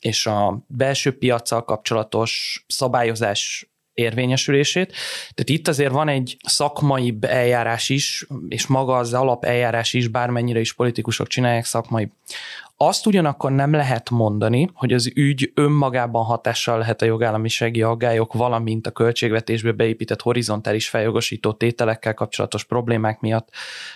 és 0.00 0.26
a 0.26 0.64
belső 0.66 1.18
piacsal 1.18 1.64
kapcsolatos 1.64 2.64
szabályozás 2.68 3.66
érvényesülését. 3.94 4.92
Tehát 5.34 5.48
itt 5.48 5.68
azért 5.68 5.92
van 5.92 6.08
egy 6.08 6.36
szakmai 6.46 7.18
eljárás 7.20 7.88
is, 7.88 8.26
és 8.48 8.66
maga 8.66 8.96
az 8.96 9.14
alapeljárás 9.14 9.92
is, 9.92 10.08
bármennyire 10.08 10.60
is 10.60 10.72
politikusok 10.72 11.26
csinálják 11.26 11.64
szakmai 11.64 12.10
azt 12.86 13.06
ugyanakkor 13.06 13.52
nem 13.52 13.72
lehet 13.72 14.10
mondani, 14.10 14.70
hogy 14.74 14.92
az 14.92 15.12
ügy 15.14 15.52
önmagában 15.54 16.24
hatással 16.24 16.78
lehet 16.78 17.02
a 17.02 17.04
jogállamisági 17.04 17.82
aggályok, 17.82 18.32
valamint 18.32 18.86
a 18.86 18.90
költségvetésbe 18.90 19.72
beépített 19.72 20.20
horizontális 20.20 20.88
feljogosító 20.88 21.52
tételekkel 21.52 22.14
kapcsolatos 22.14 22.64
problémák 22.64 23.20
miatt 23.20 23.48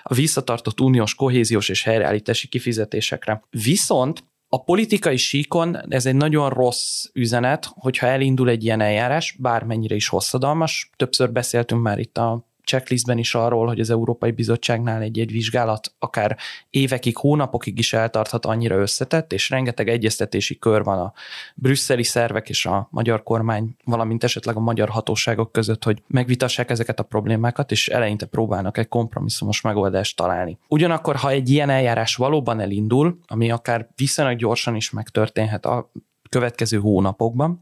a 0.02 0.14
visszatartott 0.14 0.80
uniós 0.80 1.14
kohéziós 1.14 1.68
és 1.68 1.82
helyreállítási 1.82 2.48
kifizetésekre. 2.48 3.42
Viszont 3.50 4.24
a 4.48 4.62
politikai 4.62 5.16
síkon 5.16 5.92
ez 5.92 6.06
egy 6.06 6.14
nagyon 6.14 6.50
rossz 6.50 7.04
üzenet, 7.12 7.68
hogyha 7.74 8.06
elindul 8.06 8.48
egy 8.48 8.64
ilyen 8.64 8.80
eljárás, 8.80 9.36
bármennyire 9.38 9.94
is 9.94 10.08
hosszadalmas. 10.08 10.90
Többször 10.96 11.32
beszéltünk 11.32 11.82
már 11.82 11.98
itt 11.98 12.18
a 12.18 12.46
checklistben 12.66 13.18
is 13.18 13.34
arról, 13.34 13.66
hogy 13.66 13.80
az 13.80 13.90
Európai 13.90 14.30
Bizottságnál 14.30 15.02
egy-egy 15.02 15.30
vizsgálat 15.30 15.92
akár 15.98 16.36
évekig, 16.70 17.16
hónapokig 17.16 17.78
is 17.78 17.92
eltarthat 17.92 18.46
annyira 18.46 18.76
összetett, 18.76 19.32
és 19.32 19.50
rengeteg 19.50 19.88
egyeztetési 19.88 20.58
kör 20.58 20.82
van 20.82 20.98
a 20.98 21.12
brüsszeli 21.54 22.02
szervek 22.02 22.48
és 22.48 22.66
a 22.66 22.88
magyar 22.90 23.22
kormány, 23.22 23.76
valamint 23.84 24.24
esetleg 24.24 24.56
a 24.56 24.60
magyar 24.60 24.88
hatóságok 24.88 25.52
között, 25.52 25.84
hogy 25.84 26.02
megvitassák 26.06 26.70
ezeket 26.70 27.00
a 27.00 27.02
problémákat, 27.02 27.70
és 27.70 27.88
eleinte 27.88 28.26
próbálnak 28.26 28.78
egy 28.78 28.88
kompromisszumos 28.88 29.60
megoldást 29.60 30.16
találni. 30.16 30.58
Ugyanakkor, 30.68 31.16
ha 31.16 31.30
egy 31.30 31.50
ilyen 31.50 31.70
eljárás 31.70 32.16
valóban 32.16 32.60
elindul, 32.60 33.18
ami 33.26 33.50
akár 33.50 33.88
viszonylag 33.96 34.36
gyorsan 34.36 34.76
is 34.76 34.90
megtörténhet 34.90 35.66
a 35.66 35.90
következő 36.28 36.78
hónapokban, 36.78 37.60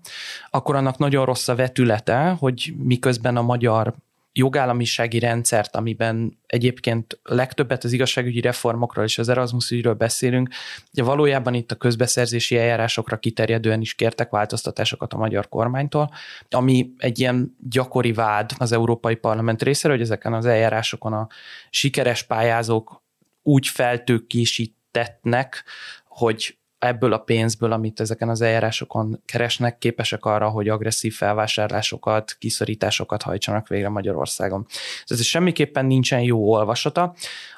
akkor 0.50 0.76
annak 0.76 0.98
nagyon 0.98 1.24
rossz 1.24 1.48
a 1.48 1.54
vetülete, 1.54 2.36
hogy 2.38 2.74
miközben 2.78 3.36
a 3.36 3.42
magyar 3.42 3.94
jogállamisági 4.36 5.18
rendszert, 5.18 5.76
amiben 5.76 6.38
egyébként 6.46 7.18
legtöbbet 7.22 7.84
az 7.84 7.92
igazságügyi 7.92 8.40
reformokról 8.40 9.04
és 9.04 9.18
az 9.18 9.28
Erasmus 9.28 9.70
ügyről 9.70 9.94
beszélünk, 9.94 10.48
ugye 10.92 11.02
valójában 11.02 11.54
itt 11.54 11.70
a 11.70 11.76
közbeszerzési 11.76 12.56
eljárásokra 12.56 13.18
kiterjedően 13.18 13.80
is 13.80 13.94
kértek 13.94 14.30
változtatásokat 14.30 15.12
a 15.12 15.16
magyar 15.16 15.48
kormánytól, 15.48 16.10
ami 16.50 16.90
egy 16.98 17.18
ilyen 17.18 17.56
gyakori 17.68 18.12
vád 18.12 18.50
az 18.58 18.72
Európai 18.72 19.14
Parlament 19.14 19.62
részéről, 19.62 19.96
hogy 19.96 20.06
ezeken 20.06 20.32
az 20.32 20.46
eljárásokon 20.46 21.12
a 21.12 21.28
sikeres 21.70 22.22
pályázók 22.22 23.02
úgy 23.42 23.66
feltőkésítetnek, 23.66 25.64
hogy 26.04 26.58
ebből 26.86 27.12
a 27.12 27.18
pénzből, 27.18 27.72
amit 27.72 28.00
ezeken 28.00 28.28
az 28.28 28.40
eljárásokon 28.40 29.20
keresnek, 29.24 29.78
képesek 29.78 30.24
arra, 30.24 30.48
hogy 30.48 30.68
agresszív 30.68 31.14
felvásárlásokat, 31.14 32.36
kiszorításokat 32.38 33.22
hajtsanak 33.22 33.68
végre 33.68 33.88
Magyarországon. 33.88 34.66
Ez 35.04 35.22
semmiképpen 35.22 35.86
nincsen 35.86 36.20
jó 36.20 36.50
olvasata. 36.50 37.14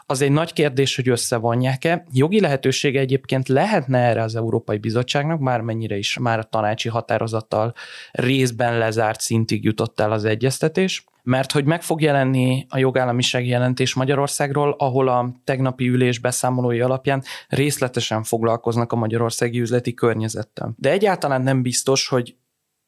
Az 0.07 0.21
egy 0.21 0.33
nagy 0.33 0.53
kérdés, 0.53 0.97
hogy 0.97 1.09
összevonják-e. 1.09 2.05
Jogi 2.13 2.41
lehetősége 2.41 3.01
egyébként 3.01 3.49
lehetne 3.49 3.99
erre 3.99 4.23
az 4.23 4.37
Európai 4.37 4.79
Bizottságnak, 4.79 5.41
már 5.41 5.61
mennyire 5.61 5.97
is 5.97 6.19
már 6.19 6.39
a 6.39 6.43
tanácsi 6.43 6.89
határozattal 6.89 7.75
részben 8.13 8.79
lezárt 8.79 9.21
szintig 9.21 9.65
jutott 9.65 10.01
el 10.01 10.13
az 10.13 10.25
egyeztetés 10.25 11.05
mert 11.27 11.53
hogy 11.53 11.65
meg 11.65 11.83
fog 11.83 12.01
jelenni 12.01 12.67
a 12.69 12.79
jogállamisági 12.79 13.49
jelentés 13.49 13.95
Magyarországról, 13.95 14.75
ahol 14.79 15.09
a 15.09 15.33
tegnapi 15.45 15.89
ülés 15.89 16.19
beszámolói 16.19 16.81
alapján 16.81 17.23
részletesen 17.49 18.23
foglalkoznak 18.23 18.93
a 18.93 18.97
magyarországi 18.97 19.61
üzleti 19.61 19.95
környezettel. 19.95 20.75
De 20.77 20.91
egyáltalán 20.91 21.43
nem 21.43 21.63
biztos, 21.63 22.09
hogy 22.09 22.37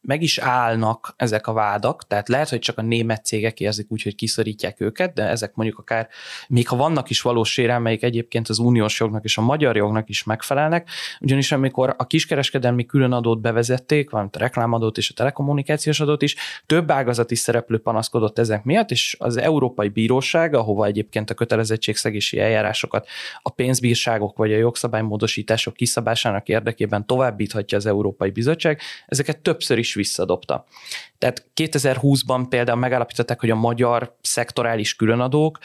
meg 0.00 0.22
is 0.22 0.38
állnak 0.38 1.14
ezek 1.16 1.46
a 1.46 1.52
vádak, 1.52 2.06
tehát 2.06 2.28
lehet, 2.28 2.48
hogy 2.48 2.58
csak 2.58 2.78
a 2.78 2.82
német 2.82 3.24
cégek 3.24 3.60
érzik 3.60 3.86
úgy, 3.90 4.02
hogy 4.02 4.14
kiszorítják 4.14 4.80
őket, 4.80 5.12
de 5.12 5.22
ezek 5.22 5.54
mondjuk 5.54 5.78
akár, 5.78 6.08
még 6.48 6.68
ha 6.68 6.76
vannak 6.76 7.10
is 7.10 7.22
valós 7.22 7.52
sérelmeik 7.52 8.02
egyébként 8.02 8.48
az 8.48 8.58
uniós 8.58 9.00
jognak 9.00 9.24
és 9.24 9.38
a 9.38 9.40
magyar 9.40 9.76
jognak 9.76 10.08
is 10.08 10.24
megfelelnek, 10.24 10.90
ugyanis 11.20 11.52
amikor 11.52 11.94
a 11.98 12.06
kiskereskedelmi 12.06 12.86
különadót 12.86 13.40
bevezették, 13.40 14.10
valamint 14.10 14.36
a 14.36 14.38
reklámadót 14.38 14.96
és 14.96 15.10
a 15.10 15.14
telekommunikációs 15.14 16.00
adót 16.00 16.22
is, 16.22 16.36
több 16.66 16.90
ágazati 16.90 17.34
szereplő 17.34 17.78
panaszkodott 17.78 18.38
ezek 18.38 18.64
miatt, 18.64 18.90
és 18.90 19.16
az 19.18 19.36
Európai 19.36 19.88
Bíróság, 19.88 20.54
ahova 20.54 20.86
egyébként 20.86 21.30
a 21.30 21.34
kötelezettségszegési 21.34 22.40
eljárásokat 22.40 23.06
a 23.42 23.50
pénzbírságok 23.50 24.36
vagy 24.36 24.52
a 24.52 24.56
jogszabálymódosítások 24.56 25.74
kiszabásának 25.74 26.48
érdekében 26.48 27.06
továbbíthatja 27.06 27.78
az 27.78 27.86
Európai 27.86 28.30
Bizottság, 28.30 28.80
ezeket 29.06 29.38
többször 29.38 29.78
is 29.78 29.87
visszadobta. 29.94 30.64
Tehát 31.18 31.44
2020-ban 31.56 32.46
például 32.48 32.78
megállapították, 32.78 33.40
hogy 33.40 33.50
a 33.50 33.54
magyar 33.54 34.16
szektorális 34.20 34.96
különadók 34.96 35.58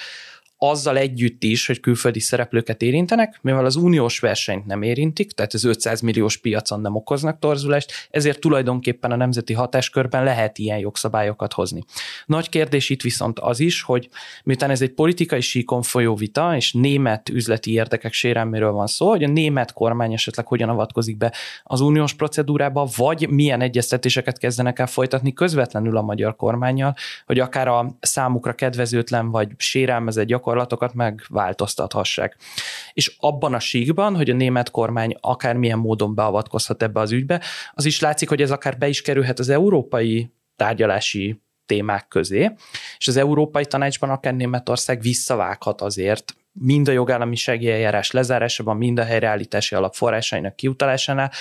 azzal 0.70 0.98
együtt 0.98 1.44
is, 1.44 1.68
hogy 1.68 1.80
külföldi 1.80 2.20
szereplőket 2.20 2.82
érintenek, 2.82 3.40
mivel 3.42 3.66
az 3.66 3.76
uniós 3.76 4.20
versenyt 4.20 4.66
nem 4.66 4.82
érintik, 4.82 5.32
tehát 5.32 5.54
az 5.54 5.64
500 5.64 6.02
milliós 6.02 6.38
piacon 6.38 6.82
nem 6.82 6.96
okoznak 6.96 7.40
torzulást, 7.40 7.92
ezért 8.10 8.40
tulajdonképpen 8.40 9.12
a 9.12 9.16
nemzeti 9.16 9.54
hatáskörben 9.54 10.24
lehet 10.24 10.58
ilyen 10.58 10.78
jogszabályokat 10.78 11.54
hozni. 11.54 11.84
Nagy 12.26 12.50
kérdés 12.50 12.90
itt 12.90 13.02
viszont 13.02 13.40
az 13.40 13.60
is, 13.60 13.82
hogy 13.82 14.10
miután 14.44 14.70
ez 14.70 14.82
egy 14.82 14.92
politikai 14.92 15.42
síkon 15.42 15.82
folyó 15.82 16.16
vita, 16.16 16.56
és 16.56 16.74
német 16.74 17.30
üzleti 17.30 17.72
érdekek 17.74 18.14
sérelméről 18.14 18.72
van 18.72 18.88
szó, 18.88 19.10
hogy 19.10 19.24
a 19.24 19.28
német 19.28 19.74
kormány 19.74 20.14
esetleg 20.14 20.48
hogyan 20.48 20.70
avatkozik 20.70 21.18
be 21.18 21.34
az 21.64 21.82
uniós 21.82 22.14
procedúrába, 22.14 22.88
vagy 22.98 23.30
milyen 23.30 23.62
egyeztetéseket 23.62 24.38
kezdenek 24.38 24.80
el 24.80 24.88
folytatni 24.88 25.34
közvetlenül 25.34 25.98
a 25.98 26.02
magyar 26.02 26.36
kormányjal, 26.36 26.96
hogy 27.26 27.40
akár 27.40 27.68
a 27.68 27.98
számukra 28.00 28.54
kedvezőtlen 28.54 29.32
vagy 29.32 29.52
sérelmezett 29.58 30.26
gyakorlat 30.26 30.52
gyakorlatokat 30.54 30.94
megváltoztathassák. 30.94 32.38
És 32.94 33.16
abban 33.20 33.54
a 33.54 33.60
síkban, 33.60 34.16
hogy 34.16 34.30
a 34.30 34.34
német 34.34 34.72
kormány 34.72 35.18
akármilyen 35.20 35.80
módon 35.80 36.16
beavatkozhat 36.16 36.84
ebbe 36.84 37.00
az 37.00 37.12
ügybe, 37.12 37.42
az 37.72 37.86
is 37.86 38.00
látszik, 38.00 38.30
hogy 38.30 38.42
ez 38.42 38.52
akár 38.52 38.78
be 38.78 38.88
is 38.88 39.02
kerülhet 39.02 39.40
az 39.40 39.50
európai 39.50 40.32
tárgyalási 40.56 41.42
témák 41.66 42.08
közé, 42.08 42.52
és 42.98 43.08
az 43.08 43.18
Európai 43.18 43.66
Tanácsban 43.66 44.10
akár 44.10 44.34
Németország 44.34 45.02
visszavághat 45.02 45.82
azért, 45.82 46.36
mind 46.54 46.88
a 46.88 46.92
jogállamisági 46.92 47.72
eljárás 47.72 48.12
lezárásában, 48.12 48.78
mind 48.78 49.00
a 49.00 49.04
helyreállítási 49.04 49.76
alap 49.76 49.94
forrásainak 49.94 50.56
kiutalásánál, 50.56 51.32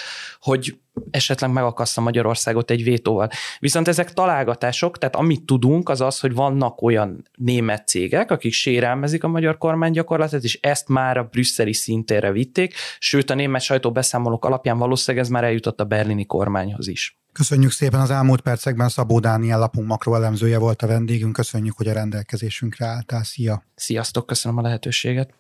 hogy 0.41 0.77
esetleg 1.11 1.53
megakassza 1.53 2.01
Magyarországot 2.01 2.71
egy 2.71 2.83
vétóval. 2.83 3.29
Viszont 3.59 3.89
ezek 3.89 4.13
találgatások, 4.13 4.99
tehát 4.99 5.17
amit 5.17 5.45
tudunk, 5.45 5.89
az 5.89 6.01
az, 6.01 6.21
hogy 6.21 6.35
vannak 6.35 6.83
olyan 6.83 7.29
német 7.37 7.89
cégek, 7.89 8.31
akik 8.31 8.53
sérelmezik 8.53 9.25
a 9.25 9.29
magyar 9.29 9.59
kormány 9.59 9.93
gyakorlatot, 9.93 10.43
és 10.43 10.59
ezt 10.63 10.89
már 10.89 11.17
a 11.17 11.29
brüsszeli 11.31 11.73
szintére 11.73 12.33
vitték, 12.33 12.75
sőt 12.99 13.31
a 13.31 13.35
német 13.35 13.63
sajtó 13.63 13.93
beszámolók 13.93 14.45
alapján 14.45 14.79
valószínűleg 14.79 15.25
ez 15.25 15.31
már 15.31 15.45
eljutott 15.45 15.81
a 15.81 15.85
berlini 15.85 16.27
kormányhoz 16.27 16.89
is. 16.89 17.22
Köszönjük 17.33 17.71
szépen 17.71 18.01
az 18.01 18.11
elmúlt 18.11 18.41
percekben 18.41 18.89
Szabó 18.89 19.21
Dániel 19.21 19.59
lapunk 19.59 19.87
makroelemzője 19.87 20.59
volt 20.59 20.83
a 20.83 20.87
vendégünk. 20.87 21.33
Köszönjük, 21.33 21.77
hogy 21.77 21.89
a 21.89 21.93
rendelkezésünkre 21.93 22.87
álltál. 22.87 23.25
Szia! 23.25 23.65
Sziasztok, 23.75 24.27
köszönöm 24.27 24.59
a 24.59 24.63
lehetőséget. 24.63 25.35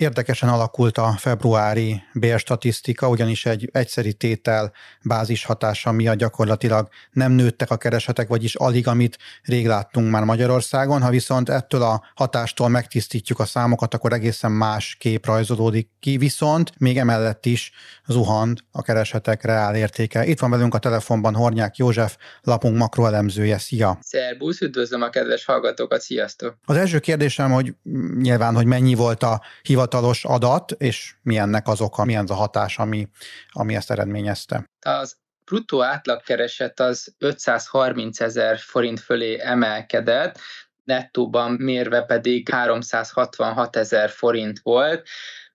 Érdekesen 0.00 0.48
alakult 0.48 0.98
a 0.98 1.14
februári 1.18 2.02
bérstatisztika, 2.12 3.08
ugyanis 3.08 3.46
egy 3.46 3.68
egyszeri 3.72 4.12
tétel 4.12 4.72
bázis 5.02 5.44
hatása 5.44 5.92
miatt 5.92 6.16
gyakorlatilag 6.16 6.88
nem 7.12 7.32
nőttek 7.32 7.70
a 7.70 7.76
keresetek, 7.76 8.28
vagyis 8.28 8.54
alig, 8.54 8.86
amit 8.86 9.18
rég 9.42 9.66
láttunk 9.66 10.10
már 10.10 10.24
Magyarországon. 10.24 11.02
Ha 11.02 11.10
viszont 11.10 11.48
ettől 11.48 11.82
a 11.82 12.02
hatástól 12.14 12.68
megtisztítjuk 12.68 13.38
a 13.38 13.44
számokat, 13.44 13.94
akkor 13.94 14.12
egészen 14.12 14.52
más 14.52 14.96
kép 14.98 15.26
rajzolódik 15.26 15.88
ki, 15.98 16.16
viszont 16.16 16.72
még 16.78 16.98
emellett 16.98 17.46
is 17.46 17.72
zuhant 18.06 18.64
a 18.70 18.82
keresetek 18.82 19.44
reál 19.44 19.76
értéke. 19.76 20.26
Itt 20.26 20.38
van 20.38 20.50
velünk 20.50 20.74
a 20.74 20.78
telefonban 20.78 21.34
Hornyák 21.34 21.76
József, 21.76 22.16
lapunk 22.42 22.76
makroelemzője. 22.76 23.58
Szia! 23.58 23.98
Szerbusz, 24.02 24.60
üdvözlöm 24.60 25.02
a 25.02 25.10
kedves 25.10 25.44
hallgatókat, 25.44 26.00
sziasztok! 26.00 26.56
Az 26.64 26.76
első 26.76 26.98
kérdésem, 26.98 27.50
hogy 27.50 27.74
nyilván, 28.20 28.54
hogy 28.54 28.66
mennyi 28.66 28.94
volt 28.94 29.22
a 29.22 29.40
hivat 29.62 29.88
hivatalos 29.90 30.24
adat, 30.24 30.72
és 30.72 31.14
milyennek 31.22 31.68
az 31.68 31.80
oka, 31.80 32.04
milyen 32.04 32.22
az 32.22 32.30
a 32.30 32.34
hatás, 32.34 32.78
ami, 32.78 33.08
ami 33.50 33.74
ezt 33.74 33.90
eredményezte? 33.90 34.70
Az 34.80 35.16
bruttó 35.44 35.82
átlagkereset 35.82 36.80
az 36.80 37.14
530 37.18 38.20
ezer 38.20 38.58
forint 38.58 39.00
fölé 39.00 39.40
emelkedett, 39.40 40.38
nettóban 40.84 41.52
mérve 41.52 42.02
pedig 42.02 42.48
366 42.48 43.76
ezer 43.76 44.10
forint 44.10 44.60
volt. 44.62 45.08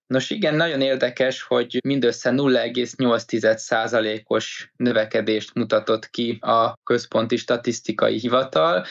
Nos 0.07 0.29
igen, 0.29 0.55
nagyon 0.55 0.81
érdekes, 0.81 1.41
hogy 1.41 1.79
mindössze 1.83 2.29
0,8%-os 2.29 4.71
növekedést 4.75 5.53
mutatott 5.53 6.09
ki 6.09 6.37
a 6.41 6.73
Központi 6.83 7.37
Statisztikai 7.37 8.19
Hivatal. 8.19 8.85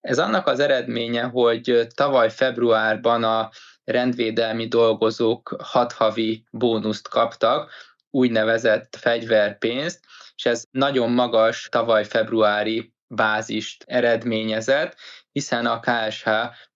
Ez 0.00 0.18
annak 0.18 0.46
az 0.46 0.60
eredménye, 0.60 1.22
hogy 1.22 1.86
tavaly 1.94 2.30
februárban 2.30 3.24
a 3.24 3.50
rendvédelmi 3.84 4.68
dolgozók 4.68 5.56
hat 5.62 5.92
havi 5.92 6.44
bónuszt 6.50 7.08
kaptak, 7.08 7.70
úgynevezett 8.10 8.96
fegyverpénzt, 8.96 10.00
és 10.36 10.46
ez 10.46 10.64
nagyon 10.70 11.10
magas 11.10 11.68
tavaly 11.70 12.04
februári 12.04 12.92
bázist 13.06 13.84
eredményezett, 13.86 14.96
hiszen 15.32 15.66
a 15.66 15.80
KSH 15.80 16.28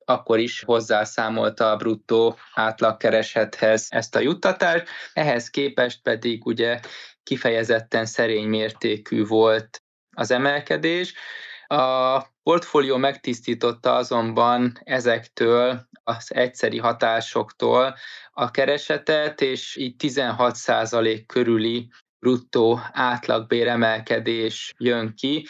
akkor 0.05 0.39
is 0.39 0.63
hozzászámolta 0.63 1.71
a 1.71 1.77
bruttó 1.77 2.39
átlagkeresethez 2.55 3.87
ezt 3.89 4.17
a 4.17 4.19
juttatást, 4.19 4.89
ehhez 5.13 5.51
képest 5.51 6.03
pedig 6.03 6.47
ugye 6.47 6.81
kifejezetten 7.23 8.07
szerény 8.07 8.49
mértékű 8.49 9.25
volt 9.25 9.83
az 10.17 10.31
emelkedés. 10.31 11.15
A 11.67 12.23
portfólió 12.43 12.97
megtisztította 12.97 13.95
azonban 13.95 14.79
ezektől 14.85 15.89
az 16.09 16.35
egyszeri 16.35 16.79
hatásoktól 16.79 17.97
a 18.31 18.51
keresetet, 18.51 19.41
és 19.41 19.77
így 19.77 19.95
16% 19.99 21.23
körüli 21.27 21.91
bruttó 22.19 22.81
átlagbéremelkedés 22.93 24.75
jön 24.79 25.15
ki, 25.15 25.47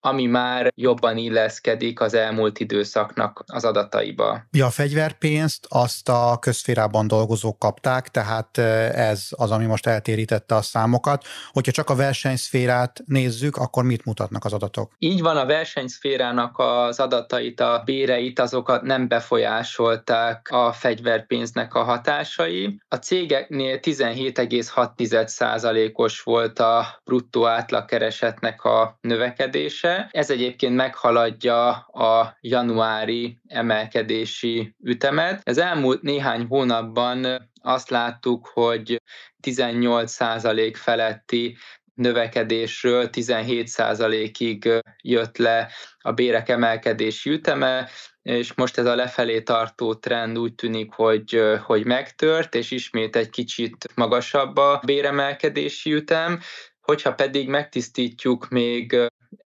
ami 0.00 0.26
már 0.26 0.72
jobban 0.74 1.16
illeszkedik 1.16 2.00
az 2.00 2.14
elmúlt 2.14 2.58
időszaknak 2.58 3.44
az 3.46 3.64
adataiba. 3.64 4.42
Ja, 4.50 4.66
a 4.66 4.70
fegyverpénzt 4.70 5.66
azt 5.68 6.08
a 6.08 6.38
közférában 6.40 7.06
dolgozók 7.06 7.58
kapták, 7.58 8.08
tehát 8.08 8.58
ez 8.94 9.26
az, 9.30 9.50
ami 9.50 9.64
most 9.64 9.86
eltérítette 9.86 10.54
a 10.54 10.62
számokat. 10.62 11.24
Hogyha 11.52 11.72
csak 11.72 11.90
a 11.90 11.94
versenyszférát 11.94 13.02
nézzük, 13.06 13.56
akkor 13.56 13.84
mit 13.84 14.04
mutatnak 14.04 14.44
az 14.44 14.52
adatok? 14.52 14.92
Így 14.98 15.20
van, 15.20 15.36
a 15.36 15.46
versenyszférának 15.46 16.58
az 16.58 17.00
adatait, 17.00 17.60
a 17.60 17.82
béreit, 17.84 18.38
azokat 18.38 18.82
nem 18.82 19.08
befolyásolták 19.08 20.48
a 20.50 20.72
fegyverpénznek 20.72 21.74
a 21.74 21.82
hatásai. 21.82 22.80
A 22.88 22.96
cégeknél 22.96 23.78
17,6%-os 23.82 26.20
volt 26.20 26.58
a 26.58 27.00
bruttó 27.04 27.46
átlagkeresetnek 27.46 28.64
a 28.64 28.98
növekedése. 29.00 29.89
Ez 30.10 30.30
egyébként 30.30 30.74
meghaladja 30.74 31.70
a 31.78 32.36
januári 32.40 33.38
emelkedési 33.46 34.74
ütemet. 34.82 35.40
Ez 35.44 35.58
elmúlt 35.58 36.02
néhány 36.02 36.46
hónapban 36.46 37.50
azt 37.62 37.90
láttuk, 37.90 38.50
hogy 38.52 39.02
18% 39.42 40.72
feletti 40.74 41.56
növekedésről 41.94 43.08
17%-ig 43.12 44.82
jött 45.02 45.36
le 45.36 45.68
a 45.98 46.12
bérek 46.12 46.48
emelkedési 46.48 47.30
üteme, 47.30 47.88
és 48.22 48.54
most 48.54 48.78
ez 48.78 48.86
a 48.86 48.94
lefelé 48.94 49.42
tartó 49.42 49.94
trend 49.94 50.38
úgy 50.38 50.54
tűnik, 50.54 50.92
hogy, 50.92 51.42
hogy 51.64 51.84
megtört, 51.84 52.54
és 52.54 52.70
ismét 52.70 53.16
egy 53.16 53.30
kicsit 53.30 53.86
magasabb 53.94 54.56
a 54.56 54.80
béremelkedési 54.86 55.92
ütem. 55.92 56.40
Hogyha 56.80 57.14
pedig 57.14 57.48
megtisztítjuk 57.48 58.48
még 58.48 58.96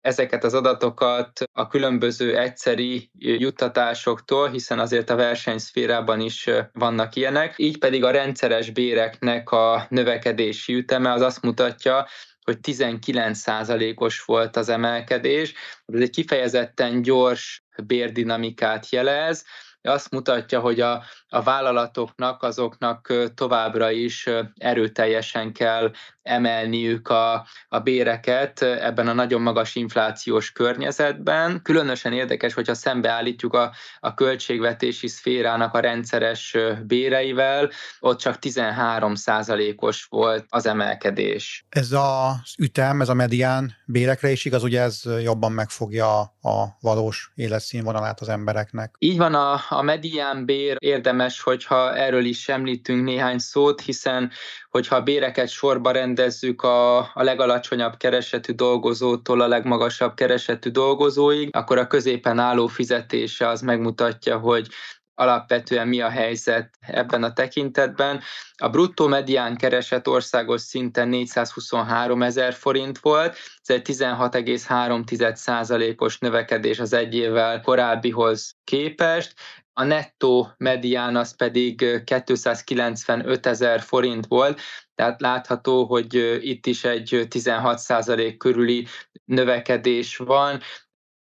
ezeket 0.02 0.44
az 0.44 0.54
adatokat 0.54 1.44
a 1.54 1.68
különböző 1.68 2.38
egyszeri 2.38 3.10
juttatásoktól, 3.18 4.50
hiszen 4.50 4.80
azért 4.80 5.10
a 5.10 5.16
versenyszférában 5.16 6.20
is 6.20 6.50
vannak 6.74 7.16
ilyenek, 7.16 7.54
így 7.58 7.78
pedig 7.78 8.04
a 8.04 8.12
rendszeres 8.12 8.70
béreknek 8.70 9.50
a 9.50 9.86
növekedési 9.90 10.74
üteme 10.74 11.12
az 11.12 11.22
azt 11.22 11.42
mutatja, 11.42 12.08
hogy 12.44 12.58
19%-os 12.62 14.22
volt 14.22 14.56
az 14.56 14.70
emelkedés. 14.70 15.54
Ez 15.86 16.02
egy 16.02 16.10
kifejezetten 16.10 17.02
gyors 17.02 17.64
bérdinamikát 17.84 18.90
jelez, 18.90 19.46
azt 19.88 20.12
mutatja, 20.12 20.60
hogy 20.60 20.80
a, 20.80 21.04
a 21.28 21.42
vállalatoknak 21.42 22.44
azoknak 22.44 23.14
továbbra 23.36 23.92
is 23.92 24.30
erőteljesen 24.56 25.54
kell 25.54 25.92
emelniük 26.24 27.08
a, 27.08 27.46
a 27.70 27.80
béreket 27.80 28.62
ebben 28.62 29.08
a 29.08 29.14
nagyon 29.14 29.42
magas 29.42 29.76
inflációs 29.76 30.52
környezetben. 30.52 31.62
Különösen 31.64 32.14
érdekes, 32.14 32.54
hogyha 32.54 32.74
szembeállítjuk 32.74 33.54
a, 33.54 33.72
a 34.00 34.14
költségvetési 34.14 35.08
szférának 35.08 35.74
a 35.74 35.80
rendszeres 35.80 36.58
béreivel, 36.86 37.70
ott 38.00 38.18
csak 38.18 38.40
13 38.40 39.14
os 39.76 40.06
volt 40.10 40.46
az 40.50 40.66
emelkedés. 40.66 41.66
Ez 41.70 41.92
az 41.92 42.56
ütem, 42.58 43.02
ez 43.02 43.10
a 43.10 43.14
medián 43.14 43.76
bérekre 43.86 44.32
is 44.32 44.46
igaz, 44.46 44.64
ugye 44.64 44.82
ez 44.82 45.02
jobban 45.22 45.52
megfogja 45.52 46.20
a 46.22 46.78
valós 46.82 47.32
életszínvonalát 47.36 48.20
az 48.20 48.30
embereknek. 48.30 48.96
Így 49.00 49.18
van, 49.18 49.34
a, 49.34 49.62
a 49.70 49.82
medián 49.82 50.46
bér 50.46 50.76
érdemes, 50.80 51.42
hogyha 51.42 51.96
erről 51.96 52.26
is 52.26 52.50
említünk 52.50 53.04
néhány 53.04 53.38
szót, 53.38 53.82
hiszen 53.82 54.32
hogyha 54.74 54.96
a 54.96 55.04
béreket 55.04 55.50
sorba 55.50 55.92
rendezzük 55.92 56.62
a, 56.62 56.98
a 56.98 57.24
legalacsonyabb 57.24 57.98
keresetű 57.98 58.54
dolgozótól 58.54 59.42
a 59.42 59.48
legmagasabb 59.48 60.14
keresetű 60.14 60.70
dolgozóig, 60.70 61.56
akkor 61.56 61.78
a 61.78 61.88
középen 61.88 62.40
álló 62.40 62.68
fizetése 62.68 63.48
az 63.48 63.62
megmutatja, 63.62 64.38
hogy 64.38 64.68
alapvetően 65.16 65.88
mi 65.88 66.02
a 66.02 66.10
helyzet 66.10 66.70
ebben 66.80 67.24
a 67.24 67.34
tekintetben. 67.34 68.22
A 68.58 68.70
bruttó 68.70 69.08
medián 69.08 69.58
kereset 69.58 70.08
országos 70.08 70.62
szinten 70.62 71.08
423 71.08 72.24
ezer 72.24 72.54
forint 72.54 73.00
volt, 73.00 73.38
ez 73.64 73.76
egy 73.76 73.90
16,3%-os 73.90 76.18
növekedés 76.18 76.80
az 76.80 76.94
egy 76.94 77.16
évvel 77.16 77.62
korábbihoz 77.62 78.56
képest, 78.64 79.34
a 79.74 79.84
nettó 79.84 80.50
medián 80.58 81.16
az 81.16 81.36
pedig 81.36 82.04
295 82.04 83.46
ezer 83.46 83.82
forint 83.82 84.26
volt, 84.26 84.60
tehát 84.96 85.22
látható, 85.22 85.86
hogy 85.86 86.40
itt 86.42 86.66
is 86.66 86.84
egy 86.84 87.28
16% 87.30 88.36
körüli 88.38 88.88
növekedés 89.26 90.18
van. 90.18 90.60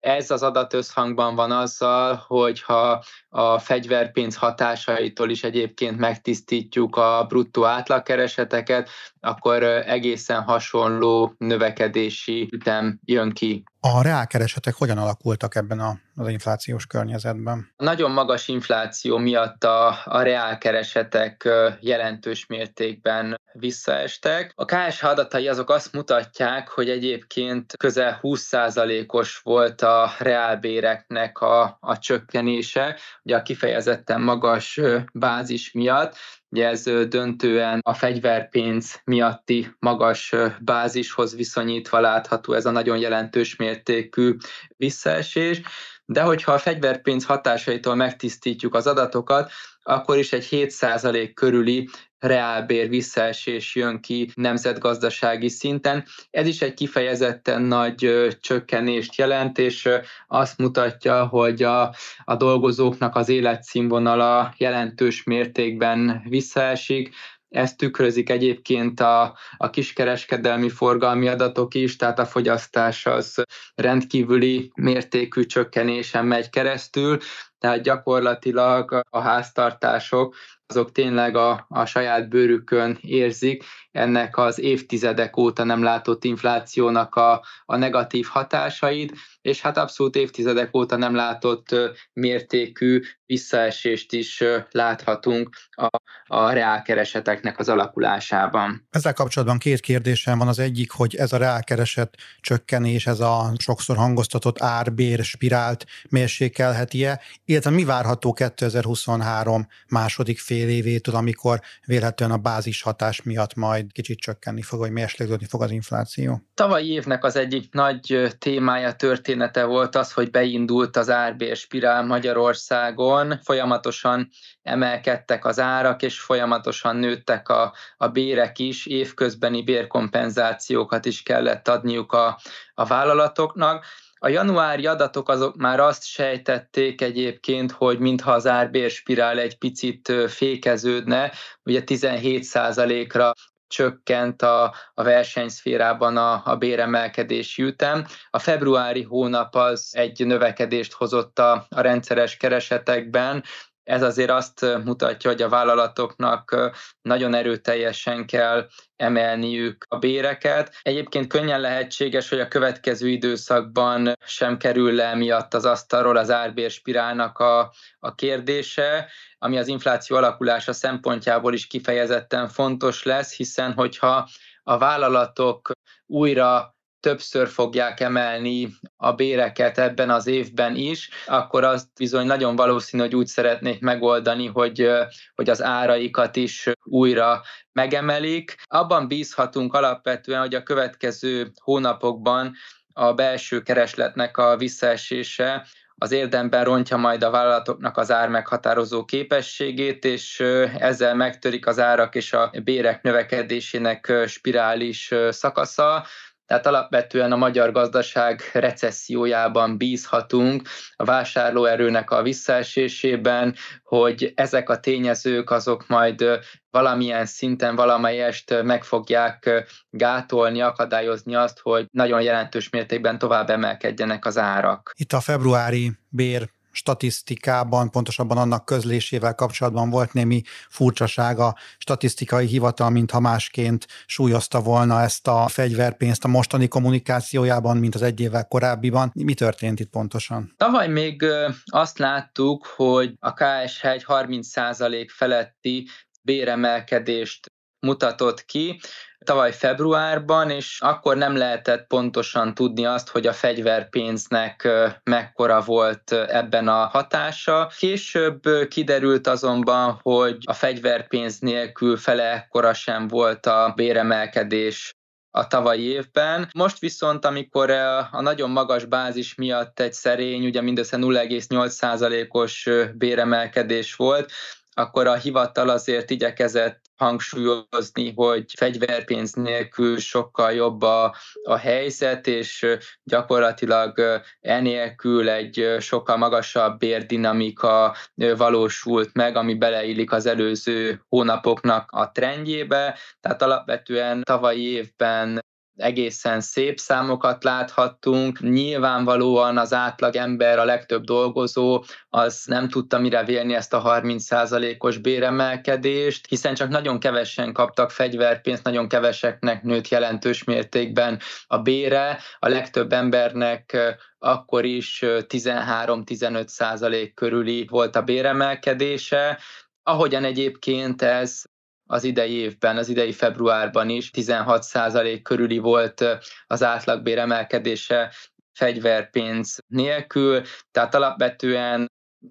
Ez 0.01 0.31
az 0.31 0.43
adat 0.43 0.75
összhangban 0.75 1.35
van 1.35 1.51
azzal, 1.51 2.25
hogyha 2.27 3.05
a 3.29 3.59
fegyverpénz 3.59 4.37
hatásaitól 4.37 5.31
is 5.31 5.45
egyébként 5.45 5.99
megtisztítjuk 5.99 6.97
a 6.97 7.25
bruttó 7.29 7.65
átlagkereseteket, 7.65 8.89
akkor 9.21 9.63
egészen 9.63 10.43
hasonló 10.43 11.35
növekedési 11.39 12.49
ütem 12.53 12.99
jön 13.05 13.31
ki. 13.33 13.65
A 13.81 14.03
reálkeresetek 14.03 14.75
hogyan 14.75 14.99
alakultak 14.99 15.55
ebben 15.55 15.81
a, 15.81 15.99
az 16.15 16.29
inflációs 16.29 16.87
környezetben? 16.87 17.73
A 17.77 17.85
nagyon 17.85 18.11
magas 18.11 18.49
infláció 18.49 19.19
miatt 19.19 19.65
a, 19.65 19.99
a 20.05 20.23
reálkeresetek 20.23 21.49
jelentős 21.81 22.47
mértékben 22.47 23.41
visszaestek. 23.53 24.53
A 24.55 24.65
KSH 24.65 25.05
adatai 25.05 25.49
azok 25.49 25.71
azt 25.71 25.93
mutatják, 25.93 26.69
hogy 26.69 26.89
egyébként 26.89 27.77
közel 27.77 28.19
20%-os 28.23 29.39
volt 29.39 29.83
a 29.83 30.13
reálbéreknek 30.19 31.39
a, 31.39 31.77
a 31.81 31.99
csökkenése, 31.99 32.99
ugye 33.23 33.37
a 33.37 33.43
kifejezetten 33.43 34.21
magas 34.21 34.81
bázis 35.13 35.73
miatt, 35.73 36.17
Ez 36.51 36.83
döntően 37.09 37.81
a 37.83 37.95
fegyverpénz 37.95 39.01
miatti 39.05 39.77
magas 39.79 40.35
bázishoz 40.61 41.37
viszonyítva 41.37 42.01
látható 42.01 42.53
ez 42.53 42.67
a 42.67 42.71
nagyon 42.71 42.99
jelentős 42.99 43.57
mértékű 43.57 44.37
visszaesés, 44.77 45.61
de 46.05 46.23
hogyha 46.23 46.53
a 46.53 46.59
fegyverpénz 46.59 47.25
hatásaitól 47.25 47.95
megtisztítjuk 47.95 48.75
az 48.75 48.87
adatokat, 48.87 49.51
akkor 49.83 50.17
is 50.17 50.33
egy 50.33 50.49
7% 50.51 51.31
körüli 51.35 51.89
reálbér 52.21 52.89
visszaesés 52.89 53.75
jön 53.75 54.01
ki 54.01 54.31
nemzetgazdasági 54.35 55.49
szinten. 55.49 56.05
Ez 56.31 56.47
is 56.47 56.63
egy 56.63 56.75
kifejezetten 56.75 57.63
nagy 57.63 58.29
csökkenést 58.41 59.15
jelent, 59.15 59.59
és 59.59 59.89
azt 60.29 60.59
mutatja, 60.59 61.27
hogy 61.27 61.63
a, 61.63 61.95
a 62.25 62.37
dolgozóknak 62.37 63.17
az 63.17 63.29
életszínvonala 63.29 64.55
jelentős 64.57 65.23
mértékben 65.23 66.23
visszaesik, 66.29 67.15
ezt 67.51 67.77
tükrözik 67.77 68.31
egyébként 68.31 69.01
a, 69.01 69.37
a 69.57 69.71
kiskereskedelmi 69.71 70.69
forgalmi 70.69 71.29
adatok 71.29 71.75
is, 71.75 71.97
tehát 71.97 72.19
a 72.19 72.27
fogyasztás 72.27 73.07
az 73.07 73.43
rendkívüli 73.75 74.73
mértékű 74.75 75.45
csökkenésen 75.45 76.27
megy 76.27 76.51
keresztül, 76.51 77.19
tehát 77.59 77.83
gyakorlatilag 77.83 79.01
a 79.11 79.21
háztartások 79.21 80.35
azok 80.71 80.93
tényleg 80.93 81.37
a, 81.37 81.67
a 81.69 81.85
saját 81.85 82.29
bőrükön 82.29 82.99
érzik 83.01 83.65
ennek 83.91 84.37
az 84.37 84.59
évtizedek 84.59 85.37
óta 85.37 85.65
nem 85.65 85.83
látott 85.83 86.25
inflációnak 86.25 87.15
a, 87.15 87.45
a 87.65 87.77
negatív 87.77 88.27
hatásait, 88.27 89.13
és 89.43 89.61
hát 89.61 89.77
abszolút 89.77 90.17
évtizedek 90.17 90.77
óta 90.77 90.97
nem 90.97 91.15
látott 91.15 91.75
mértékű 92.13 93.01
visszaesést 93.27 94.13
is 94.13 94.45
láthatunk 94.71 95.57
a, 95.71 95.89
a 96.27 96.51
reálkereseteknek 96.51 97.59
az 97.59 97.69
alakulásában. 97.69 98.87
Ezzel 98.91 99.13
kapcsolatban 99.13 99.59
két 99.59 99.81
kérdésem 99.81 100.39
van. 100.39 100.49
Az 100.49 100.59
egyik, 100.59 100.91
hogy 100.91 101.15
ez 101.15 101.33
a 101.33 101.37
reálkereset 101.37 102.17
csökkenés, 102.41 103.07
ez 103.07 103.21
a 103.21 103.53
sokszor 103.59 103.97
hangoztatott 103.97 104.63
árbér 104.63 105.25
spirált 105.25 105.87
mérsékelheti-e, 106.09 107.21
illetve 107.45 107.71
mi 107.71 107.85
várható 107.85 108.33
2023 108.33 109.67
második 109.89 110.39
fél 110.39 110.60
évétől, 110.69 111.15
amikor 111.15 111.61
vélhetően 111.87 112.31
a 112.31 112.37
bázis 112.37 112.83
hatás 112.83 113.23
miatt 113.23 113.55
majd 113.55 113.93
kicsit 113.93 114.19
csökkenni 114.19 114.63
fog, 114.63 114.79
vagy 114.79 114.91
mérséklődni 114.91 115.47
fog 115.47 115.63
az 115.63 115.71
infláció? 115.71 116.41
Tavalyi 116.55 116.93
évnek 116.93 117.25
az 117.25 117.37
egyik 117.37 117.73
nagy 117.73 118.35
témája, 118.39 118.93
története 118.93 119.65
volt 119.65 119.97
az, 119.97 120.13
hogy 120.13 120.31
beindult 120.31 120.97
az 120.97 121.11
árbér 121.11 121.57
spirál 121.57 122.05
Magyarországon, 122.05 123.39
folyamatosan 123.43 124.29
emelkedtek 124.63 125.45
az 125.45 125.61
árak, 125.61 126.03
és 126.03 126.21
folyamatosan 126.21 126.97
nőttek 126.97 127.49
a, 127.49 127.75
a 127.97 128.09
bérek 128.09 128.59
is, 128.59 128.87
évközbeni 128.87 129.63
bérkompenzációkat 129.63 131.05
is 131.05 131.23
kellett 131.23 131.69
adniuk 131.69 132.13
a, 132.13 132.39
a 132.75 132.85
vállalatoknak, 132.85 133.85
a 134.23 134.29
januári 134.29 134.87
adatok 134.87 135.29
azok 135.29 135.57
már 135.57 135.81
azt 135.81 136.05
sejtették 136.05 137.01
egyébként, 137.01 137.73
hogy 137.73 137.99
mintha 137.99 138.33
az 138.33 138.47
árbérspirál 138.47 139.39
egy 139.39 139.59
picit 139.59 140.13
fékeződne, 140.29 141.33
ugye 141.63 141.83
17%-ra 141.87 143.33
csökkent 143.67 144.43
a, 144.43 144.75
a 144.95 145.03
versenyszférában 145.03 146.17
a, 146.17 146.43
a 146.45 146.57
béremelkedési 146.57 147.63
ütem. 147.63 148.07
A 148.31 148.39
februári 148.39 149.03
hónap 149.03 149.55
az 149.55 149.91
egy 149.93 150.27
növekedést 150.27 150.93
hozott 150.93 151.39
a, 151.39 151.67
a 151.69 151.81
rendszeres 151.81 152.37
keresetekben, 152.37 153.45
ez 153.85 154.03
azért 154.03 154.31
azt 154.31 154.67
mutatja, 154.85 155.31
hogy 155.31 155.43
a 155.43 155.49
vállalatoknak 155.49 156.73
nagyon 157.03 157.35
erőteljesen 157.35 158.27
kell 158.27 158.69
emelniük 158.97 159.85
a 159.89 159.99
béreket. 159.99 160.79
Egyébként 160.83 161.27
könnyen 161.27 161.61
lehetséges, 161.61 162.29
hogy 162.29 162.41
a 162.41 162.49
következő 162.49 163.09
időszakban 163.09 164.13
sem 164.25 164.57
kerül 164.57 164.93
le 164.93 165.15
miatt 165.15 165.55
az 165.55 165.65
asztalról 165.65 166.17
az 166.17 166.31
árbérspirálnak 166.31 167.39
a, 167.39 167.73
a 167.99 168.15
kérdése, 168.15 169.09
ami 169.39 169.59
az 169.59 169.69
infláció 169.69 170.17
alakulása 170.17 170.73
szempontjából 170.73 171.55
is 171.55 171.67
kifejezetten 171.67 172.49
fontos 172.49 173.03
lesz, 173.03 173.37
hiszen 173.37 173.73
hogyha 173.73 174.29
a 174.63 174.79
vállalatok 174.79 175.71
újra 176.07 176.75
többször 177.01 177.49
fogják 177.49 178.01
emelni 178.01 178.69
a 178.97 179.13
béreket 179.13 179.79
ebben 179.79 180.11
az 180.11 180.27
évben 180.27 180.77
is, 180.77 181.11
akkor 181.27 181.65
azt 181.65 181.87
bizony 181.99 182.27
nagyon 182.27 182.57
valószínű, 182.57 183.03
hogy 183.03 183.15
úgy 183.15 183.27
szeretnék 183.27 183.81
megoldani, 183.81 184.47
hogy, 184.47 184.91
hogy 185.35 185.51
az 185.51 185.63
áraikat 185.63 186.37
is 186.37 186.69
újra 186.83 187.43
megemelik. 187.73 188.57
Abban 188.65 189.09
bízhatunk 189.09 189.75
alapvetően, 189.75 190.41
hogy 190.41 190.55
a 190.55 190.63
következő 190.63 191.51
hónapokban 191.63 192.55
a 192.93 193.13
belső 193.13 193.63
keresletnek 193.63 194.37
a 194.37 194.57
visszaesése 194.57 195.67
az 196.03 196.13
érdemben 196.13 196.65
rontja 196.65 196.97
majd 196.97 197.23
a 197.23 197.31
vállalatoknak 197.31 197.97
az 197.97 198.11
ár 198.11 198.29
meghatározó 198.29 199.05
képességét, 199.05 200.05
és 200.05 200.41
ezzel 200.79 201.15
megtörik 201.15 201.67
az 201.67 201.79
árak 201.79 202.15
és 202.15 202.33
a 202.33 202.51
bérek 202.65 203.03
növekedésének 203.03 204.13
spirális 204.27 205.15
szakasza. 205.31 206.07
Tehát 206.51 206.67
alapvetően 206.67 207.33
a 207.33 207.37
magyar 207.37 207.73
gazdaság 207.73 208.43
recessziójában 208.53 209.77
bízhatunk, 209.77 210.69
a 210.97 211.05
vásárlóerőnek 211.05 212.11
a 212.11 212.23
visszaesésében, 212.23 213.55
hogy 213.83 214.33
ezek 214.35 214.69
a 214.69 214.81
tényezők 214.81 215.51
azok 215.51 215.87
majd 215.87 216.25
valamilyen 216.71 217.27
szinten 217.27 217.77
valamelyest 217.77 218.63
meg 218.63 218.85
fogják 218.85 219.65
gátolni, 219.91 220.61
akadályozni 220.61 221.35
azt, 221.35 221.59
hogy 221.59 221.87
nagyon 221.91 222.23
jelentős 222.23 222.71
mértékben 222.71 223.19
tovább 223.19 223.51
emelkedjenek 223.51 224.25
az 224.25 224.39
árak. 224.39 224.93
Itt 224.95 225.13
a 225.13 225.21
februári 225.21 225.93
bér 226.09 226.49
statisztikában, 226.71 227.91
pontosabban 227.91 228.39
annak 228.39 228.65
közlésével 228.65 229.35
kapcsolatban 229.35 229.91
volt 229.91 230.13
némi 230.13 230.43
furcsaság. 230.69 231.39
A 231.39 231.57
statisztikai 231.79 232.47
hivatal, 232.47 232.91
mintha 232.91 233.21
másként 233.21 233.87
súlyozta 234.07 234.61
volna 234.61 235.03
ezt 235.03 235.29
a 235.29 235.49
fegyverpénzt 235.49 236.25
a 236.25 236.29
mostani 236.29 236.69
kommunikációjában, 236.69 237.77
mint 237.77 237.95
az 237.95 238.03
egy 238.03 238.21
évvel 238.21 238.49
korábbiban. 238.49 239.11
Mi 239.15 239.35
történt 239.35 239.81
itt 239.81 239.91
pontosan? 239.91 240.55
Tavaly 240.57 240.89
még 240.89 241.25
azt 241.65 241.99
láttuk, 241.99 242.67
hogy 242.67 243.15
a 243.19 243.33
KSH 243.33 243.85
egy 243.85 244.05
30% 244.07 245.07
feletti 245.09 245.89
béremelkedést 246.23 247.51
mutatott 247.81 248.45
ki, 248.45 248.81
tavaly 249.25 249.53
februárban, 249.53 250.51
és 250.51 250.79
akkor 250.81 251.17
nem 251.17 251.37
lehetett 251.37 251.87
pontosan 251.87 252.55
tudni 252.55 252.87
azt, 252.87 253.09
hogy 253.09 253.27
a 253.27 253.33
fegyverpénznek 253.33 254.69
mekkora 255.05 255.61
volt 255.61 256.13
ebben 256.13 256.69
a 256.69 256.87
hatása. 256.87 257.73
Később 257.79 258.41
kiderült 258.69 259.27
azonban, 259.27 259.99
hogy 260.03 260.37
a 260.45 260.53
fegyverpénz 260.53 261.39
nélkül 261.39 261.97
fele 261.97 262.33
ekkora 262.33 262.75
sem 262.75 263.09
volt 263.09 263.47
a 263.47 263.73
béremelkedés 263.77 264.95
a 265.31 265.47
tavalyi 265.47 265.85
évben. 265.85 266.49
Most 266.55 266.79
viszont, 266.79 267.25
amikor 267.25 267.71
a 267.71 268.21
nagyon 268.21 268.51
magas 268.51 268.85
bázis 268.85 269.35
miatt 269.35 269.81
egy 269.81 269.93
szerény, 269.93 270.45
ugye 270.45 270.61
mindössze 270.61 270.97
0,8%-os 270.97 272.69
béremelkedés 272.95 273.95
volt, 273.95 274.33
akkor 274.75 275.07
a 275.07 275.15
hivatal 275.15 275.69
azért 275.69 276.11
igyekezett 276.11 276.81
hangsúlyozni, 277.01 278.13
hogy 278.15 278.45
fegyverpénz 278.57 279.33
nélkül 279.33 279.99
sokkal 279.99 280.53
jobb 280.53 280.83
a, 280.83 281.15
a 281.43 281.57
helyzet, 281.57 282.27
és 282.27 282.67
gyakorlatilag 283.05 284.21
enélkül 284.41 285.29
egy 285.29 285.77
sokkal 285.79 286.17
magasabb 286.17 286.79
bérdinamika 286.79 287.97
valósult 288.37 289.11
meg, 289.13 289.37
ami 289.37 289.55
beleillik 289.55 290.13
az 290.13 290.27
előző 290.27 291.05
hónapoknak 291.09 291.91
a 291.91 292.13
trendjébe. 292.13 292.99
Tehát 293.21 293.43
alapvetően 293.43 294.23
tavalyi 294.23 294.63
évben 294.63 295.41
egészen 295.81 296.41
szép 296.41 296.79
számokat 296.79 297.45
láthattunk. 297.45 298.41
Nyilvánvalóan 298.41 299.59
az 299.59 299.73
átlag 299.73 300.17
ember, 300.17 300.59
a 300.59 300.65
legtöbb 300.65 301.05
dolgozó, 301.05 301.85
az 302.09 302.43
nem 302.47 302.69
tudta 302.69 302.99
mire 302.99 303.25
vélni 303.25 303.55
ezt 303.55 303.75
a 303.75 303.83
30%-os 303.83 304.99
béremelkedést, 304.99 306.27
hiszen 306.29 306.55
csak 306.55 306.69
nagyon 306.69 307.01
kevesen 307.01 307.53
kaptak 307.53 307.91
fegyverpénzt, 307.91 308.65
nagyon 308.65 308.89
keveseknek 308.89 309.63
nőtt 309.63 309.89
jelentős 309.89 310.45
mértékben 310.45 311.19
a 311.47 311.59
bére. 311.59 312.19
A 312.39 312.49
legtöbb 312.49 312.93
embernek 312.93 313.77
akkor 314.19 314.65
is 314.65 314.99
13-15 315.03 316.47
százalék 316.47 317.15
körüli 317.15 317.67
volt 317.71 317.97
a 317.97 318.03
béremelkedése, 318.03 319.39
ahogyan 319.83 320.25
egyébként 320.25 321.03
ez 321.03 321.43
az 321.91 322.05
idei 322.05 322.33
évben, 322.33 322.77
az 322.77 322.89
idei 322.89 323.13
februárban 323.13 323.89
is 323.89 324.11
16% 324.15 325.21
körüli 325.23 325.59
volt 325.59 326.05
az 326.47 326.63
átlagbér 326.63 327.19
emelkedése 327.19 328.13
fegyverpénz 328.53 329.59
nélkül, 329.67 330.43
tehát 330.71 330.95
alapvetően 330.95 331.91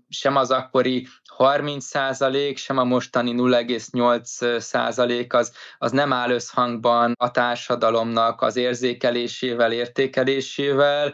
sem 0.10 0.36
az 0.36 0.52
akkori 0.52 1.08
30 1.24 1.86
százalék, 1.86 2.58
sem 2.58 2.78
a 2.78 2.84
mostani 2.84 3.34
0,8 3.38 4.60
százalék 4.60 5.34
az, 5.34 5.54
az 5.78 5.91
nem 5.91 6.13
áll 6.13 6.30
összhangban 6.30 7.13
a 7.17 7.32
társadalomnak 7.32 8.41
az 8.41 8.56
érzékelésével, 8.56 9.72
értékelésével, 9.72 11.13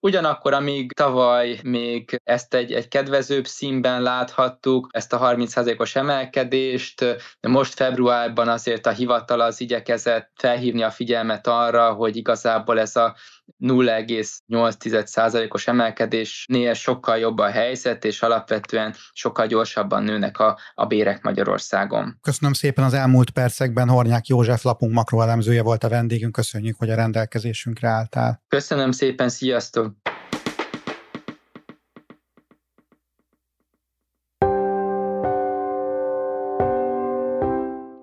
Ugyanakkor, 0.00 0.52
amíg 0.52 0.92
tavaly 0.92 1.60
még 1.62 2.20
ezt 2.24 2.54
egy, 2.54 2.72
egy 2.72 2.88
kedvezőbb 2.88 3.46
színben 3.46 4.02
láthattuk, 4.02 4.88
ezt 4.90 5.12
a 5.12 5.18
30%-os 5.18 5.96
emelkedést, 5.96 7.00
de 7.40 7.48
most 7.48 7.74
februárban 7.74 8.48
azért 8.48 8.86
a 8.86 8.90
hivatal 8.90 9.40
az 9.40 9.60
igyekezett 9.60 10.30
felhívni 10.34 10.82
a 10.82 10.90
figyelmet 10.90 11.46
arra, 11.46 11.92
hogy 11.92 12.16
igazából 12.16 12.80
ez 12.80 12.96
a 12.96 13.16
0,8%-os 13.60 15.66
emelkedésnél 15.66 16.74
sokkal 16.74 17.18
jobb 17.18 17.38
a 17.38 17.50
helyzet, 17.50 18.04
és 18.04 18.22
alapvetően 18.22 18.94
sokkal 19.12 19.46
gyorsabban 19.46 20.02
nőnek 20.02 20.38
a, 20.38 20.58
a 20.74 20.86
bérek 20.86 21.22
Magyarországon. 21.22 22.18
Köszönöm 22.20 22.52
szépen 22.52 22.84
az 22.84 22.94
elmúlt 22.94 23.30
percekben. 23.30 23.88
Hornyák 23.88 24.26
József 24.26 24.62
lapunk 24.62 24.92
makroelemzője 24.92 25.62
volt 25.62 25.84
a 25.84 25.88
vendégünk. 25.88 26.32
Köszönjük, 26.32 26.78
hogy 26.78 26.90
a 26.90 26.94
rendelkezésünkre 26.94 27.88
álltál. 27.88 28.42
Köszönöm 28.48 28.90
szépen, 28.90 29.28
sziasztok! 29.28 30.05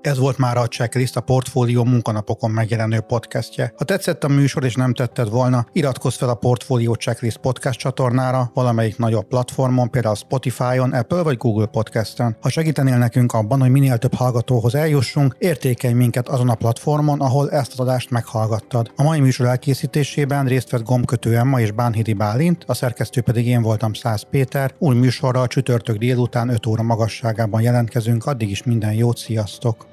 Ez 0.04 0.18
volt 0.18 0.38
már 0.38 0.58
a 0.58 0.68
Checklist, 0.68 1.16
a 1.16 1.22
Portfólió 1.22 1.84
munkanapokon 1.84 2.52
megjelenő 2.52 3.00
podcastje. 3.00 3.74
Ha 3.78 3.84
tetszett 3.84 4.24
a 4.24 4.28
műsor 4.28 4.64
és 4.64 4.76
nem 4.76 4.94
tetted 4.94 5.30
volna, 5.30 5.66
iratkozz 5.72 6.16
fel 6.16 6.30
a 6.30 6.34
Portfólió 6.34 6.94
Checklist 6.94 7.38
podcast 7.38 7.80
csatornára 7.80 8.52
valamelyik 8.54 8.98
nagyobb 8.98 9.28
platformon, 9.28 9.90
például 9.90 10.16
Spotify-on, 10.16 10.92
Apple 10.92 11.22
vagy 11.22 11.38
Google 11.38 11.66
Podcast-en. 11.66 12.38
Ha 12.42 12.50
segítenél 12.50 12.98
nekünk 12.98 13.34
abban, 13.34 13.60
hogy 13.60 13.70
minél 13.70 13.98
több 13.98 14.14
hallgatóhoz 14.14 14.76
eljussunk, 14.76 15.36
értékelj 15.40 15.94
minket 15.94 16.28
azon 16.30 16.50
a 16.50 16.56
platformon, 16.56 17.20
ahol 17.20 17.52
ezt 17.52 17.72
az 17.72 17.80
adást 17.80 18.10
meghallgattad. 18.10 18.92
A 18.96 19.04
mai 19.04 19.20
műsor 19.20 19.46
elkészítésében 19.46 20.46
részt 20.46 20.70
vett 20.70 20.84
gombkötő 20.84 21.38
Emma 21.38 21.60
és 21.60 21.72
Bánhidi 21.72 22.14
Bálint, 22.14 22.64
a 22.68 22.74
szerkesztő 22.74 23.22
pedig 23.22 23.48
én 23.48 23.62
voltam 23.62 23.94
Száz 23.94 24.26
Péter. 24.30 24.74
Új 24.78 24.96
műsorral 24.96 25.48
csütörtök 25.48 25.98
délután 25.98 26.50
5 26.50 26.66
óra 26.66 26.84
magasságában 26.84 27.62
jelentkezünk, 27.62 28.26
addig 28.26 28.50
is 28.50 28.64
minden 28.64 28.94
jót, 28.94 29.18
sziasztok! 29.18 29.93